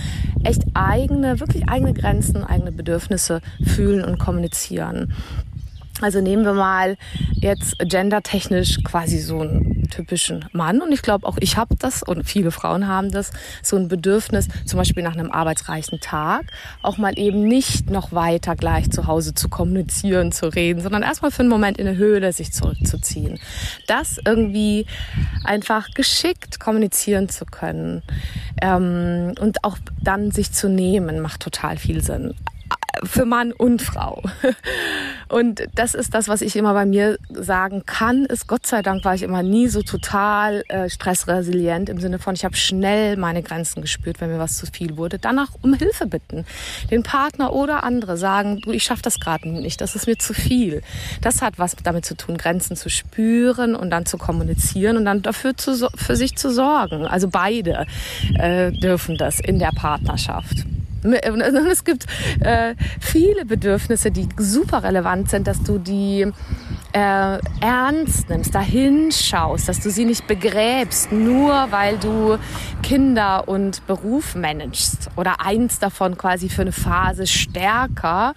echt 0.43 0.63
eigene, 0.73 1.39
wirklich 1.39 1.67
eigene 1.67 1.93
Grenzen, 1.93 2.43
eigene 2.43 2.71
Bedürfnisse 2.71 3.41
fühlen 3.63 4.05
und 4.05 4.19
kommunizieren? 4.19 5.13
Also 6.01 6.21
nehmen 6.21 6.45
wir 6.45 6.53
mal 6.53 6.97
jetzt 7.35 7.77
gendertechnisch 7.79 8.79
quasi 8.83 9.19
so 9.19 9.41
einen 9.41 9.87
typischen 9.89 10.45
Mann 10.51 10.81
und 10.81 10.91
ich 10.91 11.01
glaube 11.01 11.27
auch 11.27 11.37
ich 11.39 11.57
habe 11.57 11.75
das 11.77 12.03
und 12.03 12.23
viele 12.23 12.51
Frauen 12.51 12.87
haben 12.87 13.11
das, 13.11 13.31
so 13.61 13.75
ein 13.75 13.87
Bedürfnis, 13.87 14.47
zum 14.65 14.77
Beispiel 14.77 15.03
nach 15.03 15.15
einem 15.15 15.31
arbeitsreichen 15.31 15.99
Tag, 15.99 16.45
auch 16.81 16.97
mal 16.97 17.17
eben 17.17 17.43
nicht 17.43 17.89
noch 17.89 18.11
weiter 18.11 18.55
gleich 18.55 18.91
zu 18.91 19.07
Hause 19.07 19.33
zu 19.33 19.49
kommunizieren, 19.49 20.31
zu 20.31 20.47
reden, 20.47 20.81
sondern 20.81 21.03
erstmal 21.03 21.31
für 21.31 21.41
einen 21.41 21.49
Moment 21.49 21.77
in 21.77 21.87
eine 21.87 21.97
Höhle 21.97 22.31
sich 22.33 22.53
zurückzuziehen. 22.53 23.39
Das 23.87 24.19
irgendwie 24.23 24.85
einfach 25.43 25.89
geschickt 25.93 26.59
kommunizieren 26.59 27.29
zu 27.29 27.45
können 27.45 28.03
ähm, 28.61 29.33
und 29.39 29.63
auch 29.63 29.77
dann 30.01 30.31
sich 30.31 30.51
zu 30.51 30.69
nehmen, 30.69 31.19
macht 31.19 31.41
total 31.41 31.77
viel 31.77 32.03
Sinn 32.03 32.35
für 33.03 33.25
Mann 33.25 33.51
und 33.51 33.81
Frau. 33.81 34.23
Und 35.29 35.67
das 35.75 35.93
ist 35.93 36.15
das, 36.15 36.27
was 36.27 36.41
ich 36.41 36.55
immer 36.55 36.73
bei 36.73 36.85
mir 36.85 37.17
sagen 37.29 37.83
kann, 37.85 38.25
ist 38.25 38.47
Gott 38.47 38.65
sei 38.65 38.81
Dank 38.81 39.05
war 39.05 39.13
ich 39.13 39.21
immer 39.21 39.43
nie 39.43 39.67
so 39.67 39.83
total 39.83 40.63
äh, 40.69 40.89
stressresilient 40.89 41.87
im 41.89 41.99
Sinne 41.99 42.17
von, 42.17 42.33
ich 42.33 42.45
habe 42.45 42.55
schnell 42.55 43.15
meine 43.15 43.43
Grenzen 43.43 43.81
gespürt, 43.81 44.19
wenn 44.21 44.31
mir 44.31 44.39
was 44.39 44.57
zu 44.57 44.65
viel 44.65 44.97
wurde. 44.97 45.19
Danach 45.19 45.51
um 45.61 45.75
Hilfe 45.75 46.07
bitten. 46.07 46.45
Den 46.89 47.03
Partner 47.03 47.53
oder 47.53 47.83
andere 47.83 48.17
sagen, 48.17 48.59
du, 48.61 48.71
ich 48.71 48.83
schaffe 48.83 49.03
das 49.03 49.19
gerade 49.19 49.47
nicht, 49.47 49.81
das 49.81 49.95
ist 49.95 50.07
mir 50.07 50.17
zu 50.17 50.33
viel. 50.33 50.81
Das 51.21 51.43
hat 51.43 51.59
was 51.59 51.75
damit 51.75 52.05
zu 52.05 52.15
tun, 52.15 52.37
Grenzen 52.37 52.75
zu 52.75 52.89
spüren 52.89 53.75
und 53.75 53.91
dann 53.91 54.07
zu 54.07 54.17
kommunizieren 54.17 54.97
und 54.97 55.05
dann 55.05 55.21
dafür 55.21 55.55
zu, 55.55 55.89
für 55.95 56.15
sich 56.15 56.37
zu 56.37 56.51
sorgen. 56.51 57.05
Also 57.05 57.29
beide 57.29 57.85
äh, 58.39 58.71
dürfen 58.71 59.15
das 59.15 59.39
in 59.39 59.59
der 59.59 59.71
Partnerschaft. 59.75 60.65
Es 61.69 61.83
gibt 61.83 62.05
äh, 62.41 62.75
viele 62.99 63.45
Bedürfnisse, 63.45 64.11
die 64.11 64.27
super 64.37 64.83
relevant 64.83 65.29
sind, 65.29 65.47
dass 65.47 65.63
du 65.63 65.77
die 65.77 66.25
äh, 66.91 67.37
ernst 67.61 68.29
nimmst, 68.29 68.55
dahin 68.55 69.11
schaust, 69.11 69.69
dass 69.69 69.79
du 69.79 69.91
sie 69.91 70.05
nicht 70.05 70.27
begräbst, 70.27 71.11
nur 71.11 71.67
weil 71.69 71.97
du 71.97 72.37
Kinder 72.81 73.47
und 73.47 73.85
Beruf 73.85 74.35
managst 74.35 75.09
oder 75.15 75.45
eins 75.45 75.79
davon 75.79 76.17
quasi 76.17 76.49
für 76.49 76.61
eine 76.61 76.71
Phase 76.71 77.27
stärker 77.27 78.33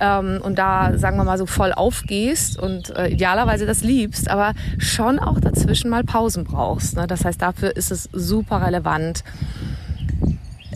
ähm, 0.00 0.40
und 0.42 0.58
da, 0.58 0.96
sagen 0.96 1.16
wir 1.16 1.24
mal, 1.24 1.38
so 1.38 1.46
voll 1.46 1.72
aufgehst 1.72 2.58
und 2.58 2.94
äh, 2.96 3.08
idealerweise 3.08 3.66
das 3.66 3.82
liebst, 3.82 4.30
aber 4.30 4.52
schon 4.78 5.18
auch 5.18 5.40
dazwischen 5.40 5.90
mal 5.90 6.04
Pausen 6.04 6.44
brauchst. 6.44 6.96
Ne? 6.96 7.06
Das 7.06 7.24
heißt, 7.24 7.42
dafür 7.42 7.76
ist 7.76 7.90
es 7.90 8.08
super 8.12 8.62
relevant, 8.62 9.24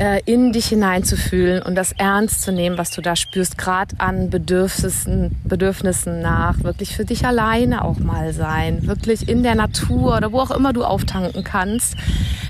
äh, 0.02 0.20
in 0.24 0.52
dich 0.52 0.66
hineinzufühlen 0.66 1.62
und 1.62 1.76
das 1.76 1.92
ernst 1.92 2.42
zu 2.42 2.50
nehmen, 2.50 2.76
was 2.76 2.90
du 2.90 3.00
da 3.00 3.14
spürst, 3.14 3.56
gerade 3.56 3.94
an 3.98 4.30
Bedürfnissen, 4.30 5.40
Bedürfnissen 5.44 6.20
nach, 6.20 6.64
wirklich 6.64 6.96
für 6.96 7.04
dich 7.04 7.24
alleine 7.24 7.84
auch 7.84 8.00
mal 8.00 8.32
sein, 8.32 8.84
wirklich 8.88 9.28
in 9.28 9.44
der 9.44 9.54
Natur 9.54 10.16
oder 10.16 10.32
wo 10.32 10.40
auch 10.40 10.50
immer 10.50 10.72
du 10.72 10.82
auftanken 10.82 11.44
kannst, 11.44 11.94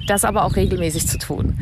das 0.06 0.24
aber 0.24 0.46
auch 0.46 0.56
regelmäßig 0.56 1.06
zu 1.06 1.18
tun. 1.18 1.58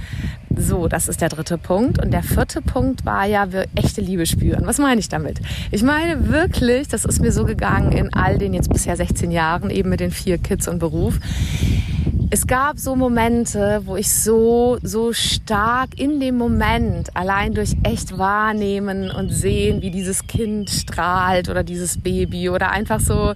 So, 0.56 0.86
das 0.86 1.08
ist 1.08 1.20
der 1.22 1.28
dritte 1.28 1.58
Punkt. 1.58 2.00
Und 2.00 2.12
der 2.12 2.22
vierte 2.22 2.62
Punkt 2.62 3.04
war 3.04 3.24
ja, 3.24 3.52
wir 3.52 3.66
echte 3.74 4.00
Liebe 4.00 4.26
spüren. 4.26 4.66
Was 4.66 4.78
meine 4.78 5.00
ich 5.00 5.08
damit? 5.08 5.40
Ich 5.72 5.82
meine 5.82 6.28
wirklich, 6.28 6.86
das 6.86 7.04
ist 7.04 7.20
mir 7.20 7.32
so 7.32 7.44
gegangen 7.44 7.92
in 7.92 8.12
all 8.14 8.38
den 8.38 8.54
jetzt 8.54 8.72
bisher 8.72 8.96
16 8.96 9.32
Jahren, 9.32 9.70
eben 9.70 9.90
mit 9.90 10.00
den 10.00 10.12
vier 10.12 10.38
Kids 10.38 10.68
und 10.68 10.78
Beruf 10.78 11.18
es 12.32 12.46
gab 12.46 12.78
so 12.78 12.94
Momente, 12.94 13.82
wo 13.86 13.96
ich 13.96 14.08
so, 14.08 14.78
so 14.82 15.12
stark 15.12 15.98
in 15.98 16.20
dem 16.20 16.38
Moment 16.38 17.16
allein 17.16 17.54
durch 17.54 17.74
echt 17.82 18.18
wahrnehmen 18.18 19.10
und 19.10 19.30
sehen, 19.30 19.82
wie 19.82 19.90
dieses 19.90 20.28
Kind 20.28 20.70
strahlt 20.70 21.48
oder 21.48 21.64
dieses 21.64 21.98
Baby 21.98 22.48
oder 22.48 22.70
einfach 22.70 23.00
so 23.00 23.34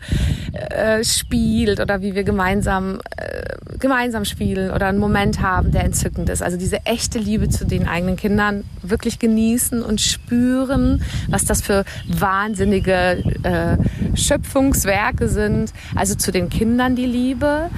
äh, 0.52 1.02
spielt 1.02 1.80
oder 1.80 2.02
wie 2.02 2.14
wir 2.14 2.22
gemeinsam, 2.22 3.00
äh, 3.16 3.78
gemeinsam 3.80 4.24
spielen 4.24 4.70
oder 4.70 4.86
einen 4.86 4.98
Moment 4.98 5.40
haben, 5.40 5.72
der 5.72 5.82
entzückend 5.82 6.28
ist. 6.30 6.40
Also 6.40 6.56
diese 6.56 6.86
echte 6.86 7.18
Liebe 7.18 7.48
zu 7.48 7.66
den 7.66 7.88
eigenen 7.88 8.14
Kindern 8.14 8.62
wirklich 8.80 9.18
genießen 9.18 9.82
und 9.82 10.00
spüren, 10.00 11.02
was 11.28 11.44
das 11.44 11.62
für 11.62 11.84
wahnsinnige 12.06 13.24
äh, 13.42 14.16
Schöpfungswerke 14.16 15.28
sind. 15.28 15.72
Also 15.96 16.14
zu 16.14 16.30
den 16.30 16.48
Kindern 16.48 16.94
die 16.94 17.06
Liebe 17.06 17.70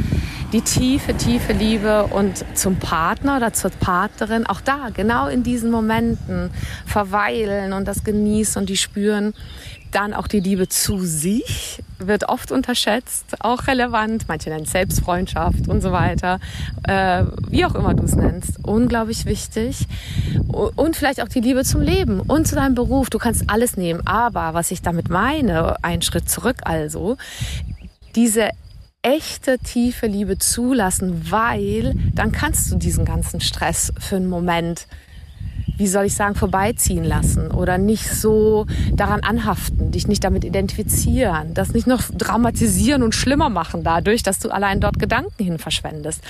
die 0.53 0.61
tiefe, 0.61 1.17
tiefe 1.17 1.53
Liebe 1.53 2.05
und 2.07 2.45
zum 2.57 2.76
Partner 2.76 3.37
oder 3.38 3.53
zur 3.53 3.71
Partnerin, 3.71 4.47
auch 4.47 4.61
da, 4.61 4.91
genau 4.95 5.26
in 5.26 5.43
diesen 5.43 5.71
Momenten 5.71 6.50
verweilen 6.87 7.73
und 7.73 7.87
das 7.87 8.05
genießen 8.05 8.61
und 8.61 8.69
die 8.69 8.76
spüren. 8.76 9.35
Dann 9.93 10.12
auch 10.12 10.26
die 10.26 10.41
Liebe 10.41 10.69
zu 10.69 10.99
sich 10.99 11.83
wird 11.99 12.29
oft 12.29 12.53
unterschätzt, 12.53 13.37
auch 13.41 13.67
relevant. 13.67 14.26
Manche 14.29 14.50
nennen 14.50 14.65
es 14.65 14.73
Selbstfreundschaft 14.73 15.69
und 15.69 15.81
so 15.81 15.91
weiter. 15.91 16.38
Äh, 16.87 17.25
wie 17.49 17.65
auch 17.65 17.75
immer 17.75 17.95
du 17.95 18.05
es 18.05 18.15
nennst. 18.15 18.59
Unglaublich 18.65 19.25
wichtig. 19.25 19.87
Und 20.49 20.97
vielleicht 20.97 21.23
auch 21.23 21.29
die 21.29 21.41
Liebe 21.41 21.65
zum 21.65 21.81
Leben 21.81 22.21
und 22.21 22.47
zu 22.47 22.57
deinem 22.57 22.75
Beruf. 22.75 23.11
Du 23.11 23.19
kannst 23.19 23.49
alles 23.49 23.76
nehmen. 23.76 24.07
Aber 24.07 24.53
was 24.55 24.71
ich 24.71 24.83
damit 24.83 25.09
meine, 25.09 25.83
einen 25.83 26.03
Schritt 26.03 26.29
zurück 26.29 26.57
also, 26.65 27.17
diese 28.17 28.50
echte 29.07 29.61
tiefe 29.61 30.09
Liebe 30.09 30.37
zulassen, 30.37 31.31
weil 31.31 31.95
dann 32.13 32.33
kannst 32.33 32.73
du 32.73 32.77
diesen 32.77 33.05
ganzen 33.05 33.41
Stress 33.41 33.93
für 34.01 34.17
einen 34.17 34.29
Moment 34.29 34.89
wie 35.76 35.87
soll 35.87 36.06
ich 36.06 36.14
sagen, 36.14 36.35
vorbeiziehen 36.35 37.04
lassen 37.04 37.50
oder 37.50 37.78
nicht 37.78 38.09
so 38.11 38.66
daran 38.92 39.21
anhaften, 39.21 39.90
dich 39.90 40.09
nicht 40.09 40.25
damit 40.25 40.45
identifizieren, 40.45 41.54
das 41.54 41.73
nicht 41.73 41.87
noch 41.87 42.02
dramatisieren 42.12 43.02
und 43.02 43.14
schlimmer 43.14 43.49
machen 43.49 43.85
dadurch, 43.85 44.23
dass 44.23 44.38
du 44.38 44.50
allein 44.50 44.80
dort 44.80 44.99
Gedanken 44.99 45.45
hin 45.45 45.59
verschwendest. 45.59 46.23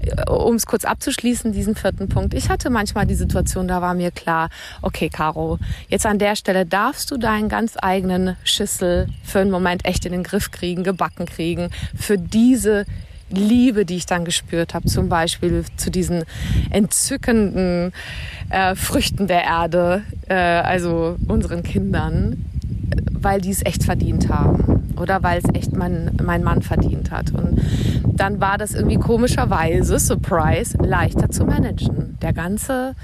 Äh, 0.00 0.30
um 0.30 0.54
es 0.54 0.66
kurz 0.66 0.84
abzuschließen, 0.84 1.52
diesen 1.52 1.74
vierten 1.74 2.08
Punkt. 2.08 2.34
Ich 2.34 2.48
hatte 2.48 2.70
manchmal 2.70 3.06
die 3.06 3.14
Situation, 3.14 3.68
da 3.68 3.80
war 3.80 3.94
mir 3.94 4.10
klar, 4.10 4.50
okay, 4.82 5.08
Caro, 5.08 5.58
jetzt 5.88 6.06
an 6.06 6.18
der 6.18 6.36
Stelle 6.36 6.66
darfst 6.66 7.10
du 7.10 7.16
deinen 7.16 7.48
ganz 7.48 7.74
eigenen 7.80 8.36
Schüssel 8.44 9.08
für 9.22 9.40
einen 9.40 9.50
Moment 9.50 9.84
echt 9.84 10.04
in 10.06 10.12
den 10.12 10.22
Griff 10.22 10.50
kriegen, 10.50 10.84
gebacken 10.84 11.26
kriegen, 11.26 11.70
für 11.94 12.18
diese 12.18 12.86
Liebe, 13.30 13.84
die 13.84 13.96
ich 13.96 14.06
dann 14.06 14.24
gespürt 14.24 14.74
habe, 14.74 14.86
zum 14.86 15.08
Beispiel 15.08 15.64
zu 15.76 15.90
diesen 15.90 16.24
entzückenden 16.70 17.92
äh, 18.50 18.74
Früchten 18.74 19.26
der 19.26 19.44
Erde, 19.44 20.02
äh, 20.28 20.34
also 20.34 21.16
unseren 21.28 21.62
Kindern, 21.62 22.44
weil 23.12 23.40
die 23.40 23.50
es 23.50 23.64
echt 23.64 23.84
verdient 23.84 24.28
haben 24.28 24.92
oder 24.96 25.22
weil 25.22 25.38
es 25.38 25.54
echt 25.54 25.74
mein, 25.74 26.10
mein 26.22 26.42
Mann 26.42 26.62
verdient 26.62 27.10
hat. 27.10 27.32
Und 27.32 27.60
dann 28.04 28.40
war 28.40 28.58
das 28.58 28.74
irgendwie 28.74 28.98
komischerweise, 28.98 29.98
Surprise, 29.98 30.76
leichter 30.78 31.30
zu 31.30 31.44
managen. 31.44 32.18
Der 32.20 32.32
ganze 32.32 32.94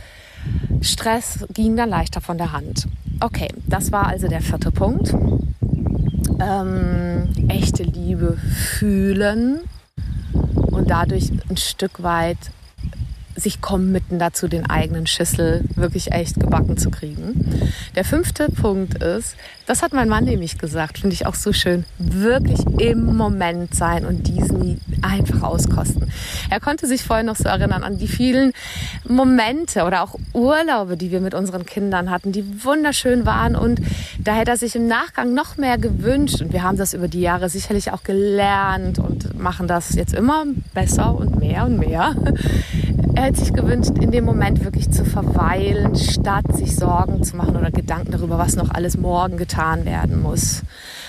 Stress 0.81 1.47
ging 1.53 1.77
dann 1.77 1.89
leichter 1.89 2.21
von 2.21 2.39
der 2.39 2.53
Hand. 2.53 2.87
Okay, 3.21 3.49
das 3.67 3.93
war 3.93 4.07
also 4.07 4.29
der 4.29 4.41
vierte 4.41 4.71
Punkt. 4.71 5.15
Ähm, 6.39 7.29
echte 7.49 7.83
Liebe 7.83 8.37
fühlen 8.37 9.61
und 10.77 10.91
dadurch 10.91 11.31
ein 11.49 11.57
Stück 11.57 12.03
weit 12.03 12.39
sich 13.37 13.61
committen 13.61 14.19
dazu, 14.19 14.49
den 14.49 14.69
eigenen 14.69 15.07
Schüssel 15.07 15.65
wirklich 15.75 16.13
echt 16.13 16.41
gebacken 16.41 16.77
zu 16.77 16.91
kriegen. 16.91 17.71
Der 17.95 18.05
fünfte 18.05 18.49
Punkt 18.51 19.03
ist, 19.03 19.37
das 19.67 19.83
hat 19.83 19.93
mein 19.93 20.09
Mann 20.09 20.25
nämlich 20.25 20.59
gesagt, 20.59 20.99
finde 20.99 21.15
ich 21.15 21.27
auch 21.27 21.35
so 21.35 21.53
schön, 21.53 21.85
wirklich 21.99 22.61
im 22.81 23.17
Moment 23.17 23.75
sein 23.75 24.07
und 24.07 24.29
diesen 24.29 24.81
einfach 25.03 25.43
auskosten. 25.43 26.11
Er 26.51 26.61
konnte 26.61 26.87
sich 26.87 27.03
vorhin 27.03 27.27
noch 27.27 27.37
so 27.37 27.49
erinnern 27.49 27.83
an 27.83 27.99
die 27.99 28.07
vielen 28.07 28.53
Momente 29.09 29.85
oder 29.85 30.03
auch 30.03 30.15
Urlaube, 30.33 30.97
die 30.97 31.11
wir 31.11 31.21
mit 31.21 31.35
unseren 31.35 31.67
Kindern 31.67 32.11
hatten, 32.11 32.33
die 32.33 32.65
wunderschön 32.65 33.27
waren 33.27 33.57
und 33.57 33.81
da 34.19 34.35
hätte 34.35 34.53
er 34.53 34.57
sich 34.57 34.77
im 34.77 34.87
Nachgang 34.87 35.35
noch 35.35 35.57
mehr 35.57 35.79
gewünscht 35.79 36.41
und 36.41 36.53
wir 36.53 36.63
haben 36.63 36.77
das 36.77 36.95
über 36.95 37.09
die 37.09 37.21
Jahre 37.21 37.49
sicherlich 37.49 37.93
auch 37.93 38.05
gelernt 38.05 38.99
und 38.99 39.39
machen 39.39 39.67
das 39.67 39.95
jetzt 39.95 40.15
immer 40.15 40.45
besser 40.75 41.15
und 41.15 41.39
mehr 41.41 41.65
und 41.65 41.79
mehr 41.79 42.15
er 43.17 43.25
hätte 43.25 43.41
sich 43.41 43.53
gewünscht, 43.53 43.93
in 43.99 44.11
dem 44.11 44.27
Moment 44.27 44.63
wirklich 44.63 44.91
zu 44.91 45.05
verweilen, 45.05 45.97
statt 45.97 46.45
sich 46.55 46.77
Sorgen 46.77 47.23
zu 47.23 47.37
machen 47.37 47.57
oder 47.57 47.71
Gedanken 47.71 48.13
darüber, 48.13 48.39
was 48.39 48.57
noch 48.57 48.71
alles 48.71 48.99
morgen 48.99 49.39
getan 49.39 49.87
werden 49.87 50.21
muss. 50.21 50.63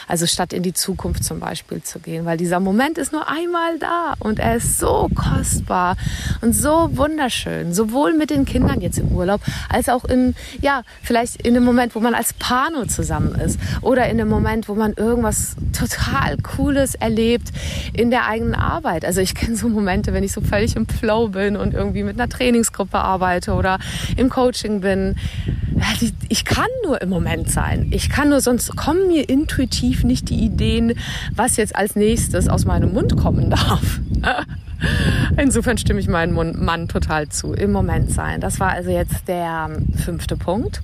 Also 0.08 0.26
statt 0.26 0.54
in 0.54 0.64
die 0.64 0.74
Zukunft 0.74 1.24
zum 1.24 1.40
Beispiel 1.40 1.84
zu 1.84 2.00
gehen, 2.00 2.26
weil 2.26 2.38
dieser 2.38 2.60
Moment 2.60 2.98
ist 2.98 3.12
nur 3.12 3.30
einmal 3.30 3.78
da 3.80 4.14
und 4.20 4.40
er 4.40 4.56
ist 4.56 4.80
so 4.80 5.10
kostbar 5.14 5.98
und 6.42 6.54
so 6.54 6.90
wunderschön, 6.94 7.74
sowohl 7.74 8.14
mit 8.14 8.30
den 8.30 8.46
Kindern 8.46 8.82
jetzt 8.82 8.98
im 8.98 9.10
Urlaub, 9.10 9.42
als 9.70 9.90
auch 9.90 10.06
in, 10.06 10.36
ja, 10.62 10.84
vielleicht 11.04 11.46
in 11.46 11.54
dem 11.54 11.64
Moment, 11.64 11.94
wo 11.94 12.00
man 12.00 12.14
als 12.14 12.34
Paar 12.34 12.72
nur 12.72 12.88
zusammen 12.88 13.36
ist 13.36 13.60
oder 13.82 14.08
in 14.10 14.18
dem 14.18 14.30
Moment, 14.30 14.70
wo 14.70 14.76
man 14.76 14.94
irgendwas 14.94 15.56
total 15.78 16.38
Cooles 16.38 16.96
erlebt 16.96 17.50
in 17.94 18.10
der 18.10 18.28
eigenen 18.28 18.56
Arbeit. 18.56 19.04
Also 19.04 19.22
ich 19.22 19.36
kenne 19.36 19.56
so 19.56 19.68
Momente, 19.68 20.14
wenn 20.14 20.24
ich 20.24 20.32
so 20.32 20.42
völlig 20.42 20.76
im 20.76 20.88
Flow 20.88 21.28
bin 21.30 21.58
und 21.58 21.74
irgendwie 21.74 22.04
mit 22.04 22.20
einer 22.20 22.30
Trainingsgruppe 22.30 22.98
arbeite 22.98 23.54
oder 23.54 23.80
im 24.16 24.30
Coaching 24.30 24.82
bin. 24.82 25.16
Ich 26.30 26.46
kann 26.46 26.68
nur 26.84 27.02
im 27.02 27.10
Moment 27.10 27.52
sein. 27.52 27.88
Ich 27.92 28.10
kann 28.10 28.30
nur, 28.30 28.42
sonst 28.42 28.76
kommen 28.76 29.08
mir 29.08 29.30
intuitiv 29.30 29.97
definitiv 29.98 30.04
nicht 30.04 30.30
die 30.30 30.46
Ideen, 30.46 30.94
was 31.36 31.58
jetzt 31.58 31.76
als 31.76 31.96
nächstes 31.96 32.48
aus 32.48 32.66
meinem 32.66 32.94
Mund 32.94 33.18
kommen 33.18 33.50
darf. 33.52 34.00
Insofern 35.38 35.78
stimme 35.78 36.00
ich 36.00 36.08
meinem 36.08 36.64
Mann 36.64 36.88
total 36.88 37.30
zu. 37.30 37.54
Im 37.54 37.72
Moment 37.72 38.12
sein. 38.12 38.42
Das 38.42 38.60
war 38.60 38.70
also 38.70 38.92
jetzt 38.92 39.28
der 39.28 39.70
fünfte 39.96 40.38
Punkt. 40.38 40.82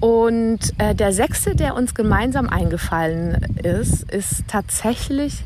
Und 0.00 0.58
äh, 0.78 0.94
der 0.94 1.12
sechste, 1.12 1.54
der 1.54 1.74
uns 1.76 1.94
gemeinsam 1.94 2.48
eingefallen 2.48 3.38
ist, 3.62 4.10
ist 4.10 4.46
tatsächlich 4.48 5.44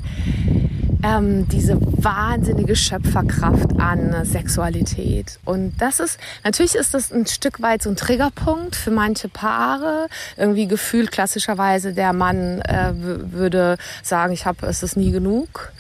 ähm, 1.03 1.49
diese 1.49 1.79
wahnsinnige 1.81 2.77
Schöpferkraft 2.77 3.79
an 3.79 4.25
Sexualität. 4.25 5.39
Und 5.45 5.75
das 5.79 6.01
ist, 6.01 6.19
natürlich 6.45 6.75
ist 6.75 6.95
das 6.95 7.13
ein 7.13 7.27
Stück 7.27 7.61
weit 7.63 7.83
so 7.83 7.91
ein 7.91 7.97
Triggerpunkt 7.97 8.77
für 8.77 8.91
manche 8.91 9.29
Paare. 9.29 10.09
Irgendwie 10.37 10.67
gefühlt 10.67 11.13
klassischerweise 11.13 11.93
der 11.93 12.13
Mann 12.13 12.61
äh, 12.63 12.93
würde 12.95 13.77
sagen, 14.03 14.33
ich 14.33 14.47
habe 14.47 14.67
es 14.67 14.83
ist 14.83 14.97
nie 14.97 15.13
genug 15.13 15.73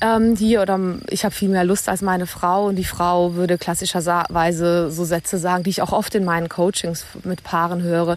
ähm, 0.00 0.36
hier 0.36 0.62
oder 0.62 0.78
ich 1.08 1.24
habe 1.24 1.34
viel 1.34 1.48
mehr 1.48 1.64
Lust 1.64 1.88
als 1.88 2.02
meine 2.02 2.26
Frau 2.26 2.66
und 2.66 2.76
die 2.76 2.84
Frau 2.84 3.34
würde 3.34 3.58
klassischerweise 3.58 4.90
so 4.90 5.04
Sätze 5.04 5.38
sagen, 5.38 5.64
die 5.64 5.70
ich 5.70 5.82
auch 5.82 5.92
oft 5.92 6.14
in 6.14 6.24
meinen 6.24 6.48
Coachings 6.48 7.04
mit 7.24 7.42
Paaren 7.42 7.82
höre. 7.82 8.16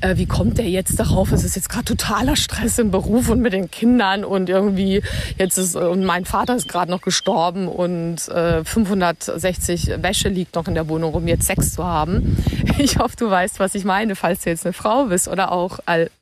Äh, 0.00 0.16
wie 0.16 0.26
kommt 0.26 0.58
der 0.58 0.68
jetzt 0.68 0.98
darauf? 0.98 1.32
Es 1.32 1.44
ist 1.44 1.56
jetzt 1.56 1.68
gerade 1.68 1.84
totaler 1.84 2.36
Stress 2.36 2.78
im 2.78 2.90
Beruf 2.90 3.28
und 3.28 3.40
mit 3.40 3.52
den 3.52 3.70
Kindern 3.70 4.24
und 4.24 4.48
irgendwie 4.48 5.02
jetzt 5.38 5.58
ist 5.58 5.76
und 5.76 6.04
mein 6.04 6.24
Vater 6.24 6.56
ist 6.56 6.68
gerade 6.68 6.90
noch 6.90 7.02
gestorben 7.02 7.68
und 7.68 8.28
äh, 8.28 8.64
560 8.64 10.02
Wäsche 10.02 10.28
liegt 10.28 10.54
noch 10.54 10.68
in 10.68 10.74
der 10.74 10.88
Wohnung, 10.88 11.14
um 11.14 11.26
jetzt 11.26 11.46
Sex 11.46 11.74
zu 11.74 11.84
haben. 11.84 12.36
Ich 12.78 12.98
hoffe, 12.98 13.16
du 13.16 13.30
weißt, 13.30 13.58
was 13.58 13.74
ich 13.74 13.84
meine, 13.84 14.16
falls 14.16 14.40
du 14.42 14.50
jetzt 14.50 14.66
eine 14.66 14.74
Frau 14.74 15.06
bist 15.06 15.28
oder 15.28 15.50
auch 15.50 15.78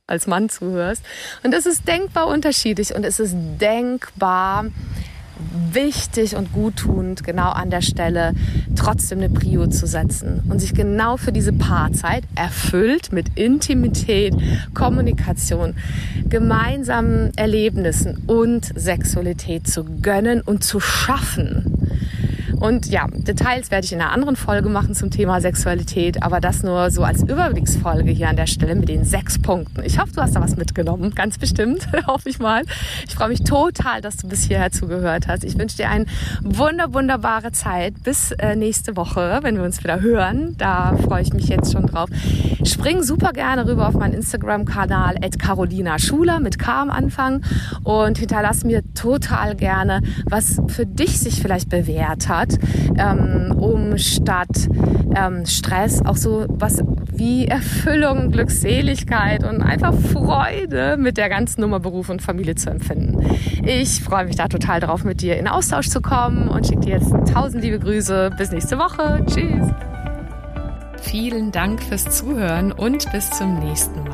als 0.06 0.26
Mann 0.26 0.48
zuhörst. 0.48 1.02
Und 1.42 1.52
das 1.52 1.66
ist 1.66 1.88
denkbar 1.88 2.26
unterschiedlich 2.26 2.94
und 2.94 3.04
es 3.04 3.20
ist 3.20 3.34
denkbar 3.60 4.66
wichtig 5.72 6.36
und 6.36 6.52
guttunend, 6.52 7.24
genau 7.24 7.50
an 7.50 7.70
der 7.70 7.80
Stelle 7.80 8.34
trotzdem 8.76 9.18
eine 9.18 9.30
Prio 9.30 9.66
zu 9.66 9.86
setzen 9.86 10.42
und 10.48 10.60
sich 10.60 10.74
genau 10.74 11.16
für 11.16 11.32
diese 11.32 11.52
Paarzeit 11.52 12.24
erfüllt 12.34 13.12
mit 13.12 13.36
Intimität, 13.36 14.34
Kommunikation, 14.74 15.74
gemeinsamen 16.28 17.32
Erlebnissen 17.36 18.22
und 18.26 18.70
Sexualität 18.78 19.66
zu 19.66 19.84
gönnen 19.84 20.40
und 20.40 20.62
zu 20.62 20.80
schaffen. 20.80 21.83
Und 22.64 22.86
ja, 22.86 23.06
Details 23.12 23.70
werde 23.70 23.84
ich 23.84 23.92
in 23.92 24.00
einer 24.00 24.10
anderen 24.10 24.36
Folge 24.36 24.70
machen 24.70 24.94
zum 24.94 25.10
Thema 25.10 25.42
Sexualität, 25.42 26.22
aber 26.22 26.40
das 26.40 26.62
nur 26.62 26.90
so 26.90 27.02
als 27.02 27.22
Überblicksfolge 27.22 28.10
hier 28.10 28.30
an 28.30 28.36
der 28.36 28.46
Stelle 28.46 28.74
mit 28.74 28.88
den 28.88 29.04
sechs 29.04 29.38
Punkten. 29.38 29.82
Ich 29.84 29.98
hoffe, 29.98 30.12
du 30.14 30.22
hast 30.22 30.34
da 30.34 30.40
was 30.40 30.56
mitgenommen, 30.56 31.14
ganz 31.14 31.36
bestimmt, 31.36 31.86
hoffe 32.06 32.30
ich 32.30 32.38
mal. 32.38 32.62
Ich 33.06 33.16
freue 33.16 33.28
mich 33.28 33.44
total, 33.44 34.00
dass 34.00 34.16
du 34.16 34.28
bis 34.28 34.44
hierher 34.44 34.72
zugehört 34.72 35.28
hast. 35.28 35.44
Ich 35.44 35.58
wünsche 35.58 35.76
dir 35.76 35.90
eine 35.90 36.06
wunder, 36.40 36.94
wunderbare 36.94 37.52
Zeit 37.52 38.02
bis 38.02 38.30
äh, 38.32 38.56
nächste 38.56 38.96
Woche, 38.96 39.40
wenn 39.42 39.56
wir 39.56 39.64
uns 39.64 39.84
wieder 39.84 40.00
hören. 40.00 40.54
Da 40.56 40.96
freue 40.96 41.20
ich 41.20 41.34
mich 41.34 41.48
jetzt 41.48 41.70
schon 41.70 41.86
drauf. 41.86 42.08
Spring 42.64 43.02
super 43.02 43.34
gerne 43.34 43.66
rüber 43.66 43.88
auf 43.88 43.94
meinen 43.94 44.14
Instagram-Kanal 44.14 45.16
Carolina 45.38 45.98
Schuler 45.98 46.40
mit 46.40 46.58
K 46.58 46.80
am 46.80 46.90
Anfang 46.90 47.44
und 47.82 48.16
hinterlass 48.16 48.64
mir 48.64 48.82
total 48.94 49.54
gerne, 49.54 50.00
was 50.24 50.62
für 50.68 50.86
dich 50.86 51.20
sich 51.20 51.42
vielleicht 51.42 51.68
bewährt 51.68 52.30
hat 52.30 52.53
ähm, 52.98 53.54
um 53.58 53.96
statt 53.98 54.68
ähm, 55.16 55.46
Stress 55.46 56.04
auch 56.04 56.16
so 56.16 56.46
was 56.48 56.82
wie 57.16 57.46
Erfüllung, 57.46 58.32
Glückseligkeit 58.32 59.44
und 59.44 59.62
einfach 59.62 59.94
Freude 59.94 60.96
mit 60.98 61.16
der 61.16 61.28
ganzen 61.28 61.60
Nummer 61.60 61.80
Beruf 61.80 62.08
und 62.08 62.22
Familie 62.22 62.54
zu 62.56 62.70
empfinden. 62.70 63.24
Ich 63.64 64.02
freue 64.02 64.24
mich 64.24 64.36
da 64.36 64.48
total 64.48 64.80
drauf, 64.80 65.04
mit 65.04 65.20
dir 65.20 65.36
in 65.38 65.46
Austausch 65.48 65.88
zu 65.88 66.00
kommen 66.00 66.48
und 66.48 66.66
schicke 66.66 66.80
dir 66.80 66.98
jetzt 66.98 67.12
tausend 67.32 67.62
liebe 67.62 67.78
Grüße. 67.78 68.30
Bis 68.36 68.50
nächste 68.50 68.78
Woche. 68.78 69.24
Tschüss. 69.26 69.68
Vielen 71.00 71.52
Dank 71.52 71.82
fürs 71.82 72.04
Zuhören 72.16 72.72
und 72.72 73.10
bis 73.12 73.30
zum 73.30 73.58
nächsten 73.60 74.02
Mal. 74.04 74.13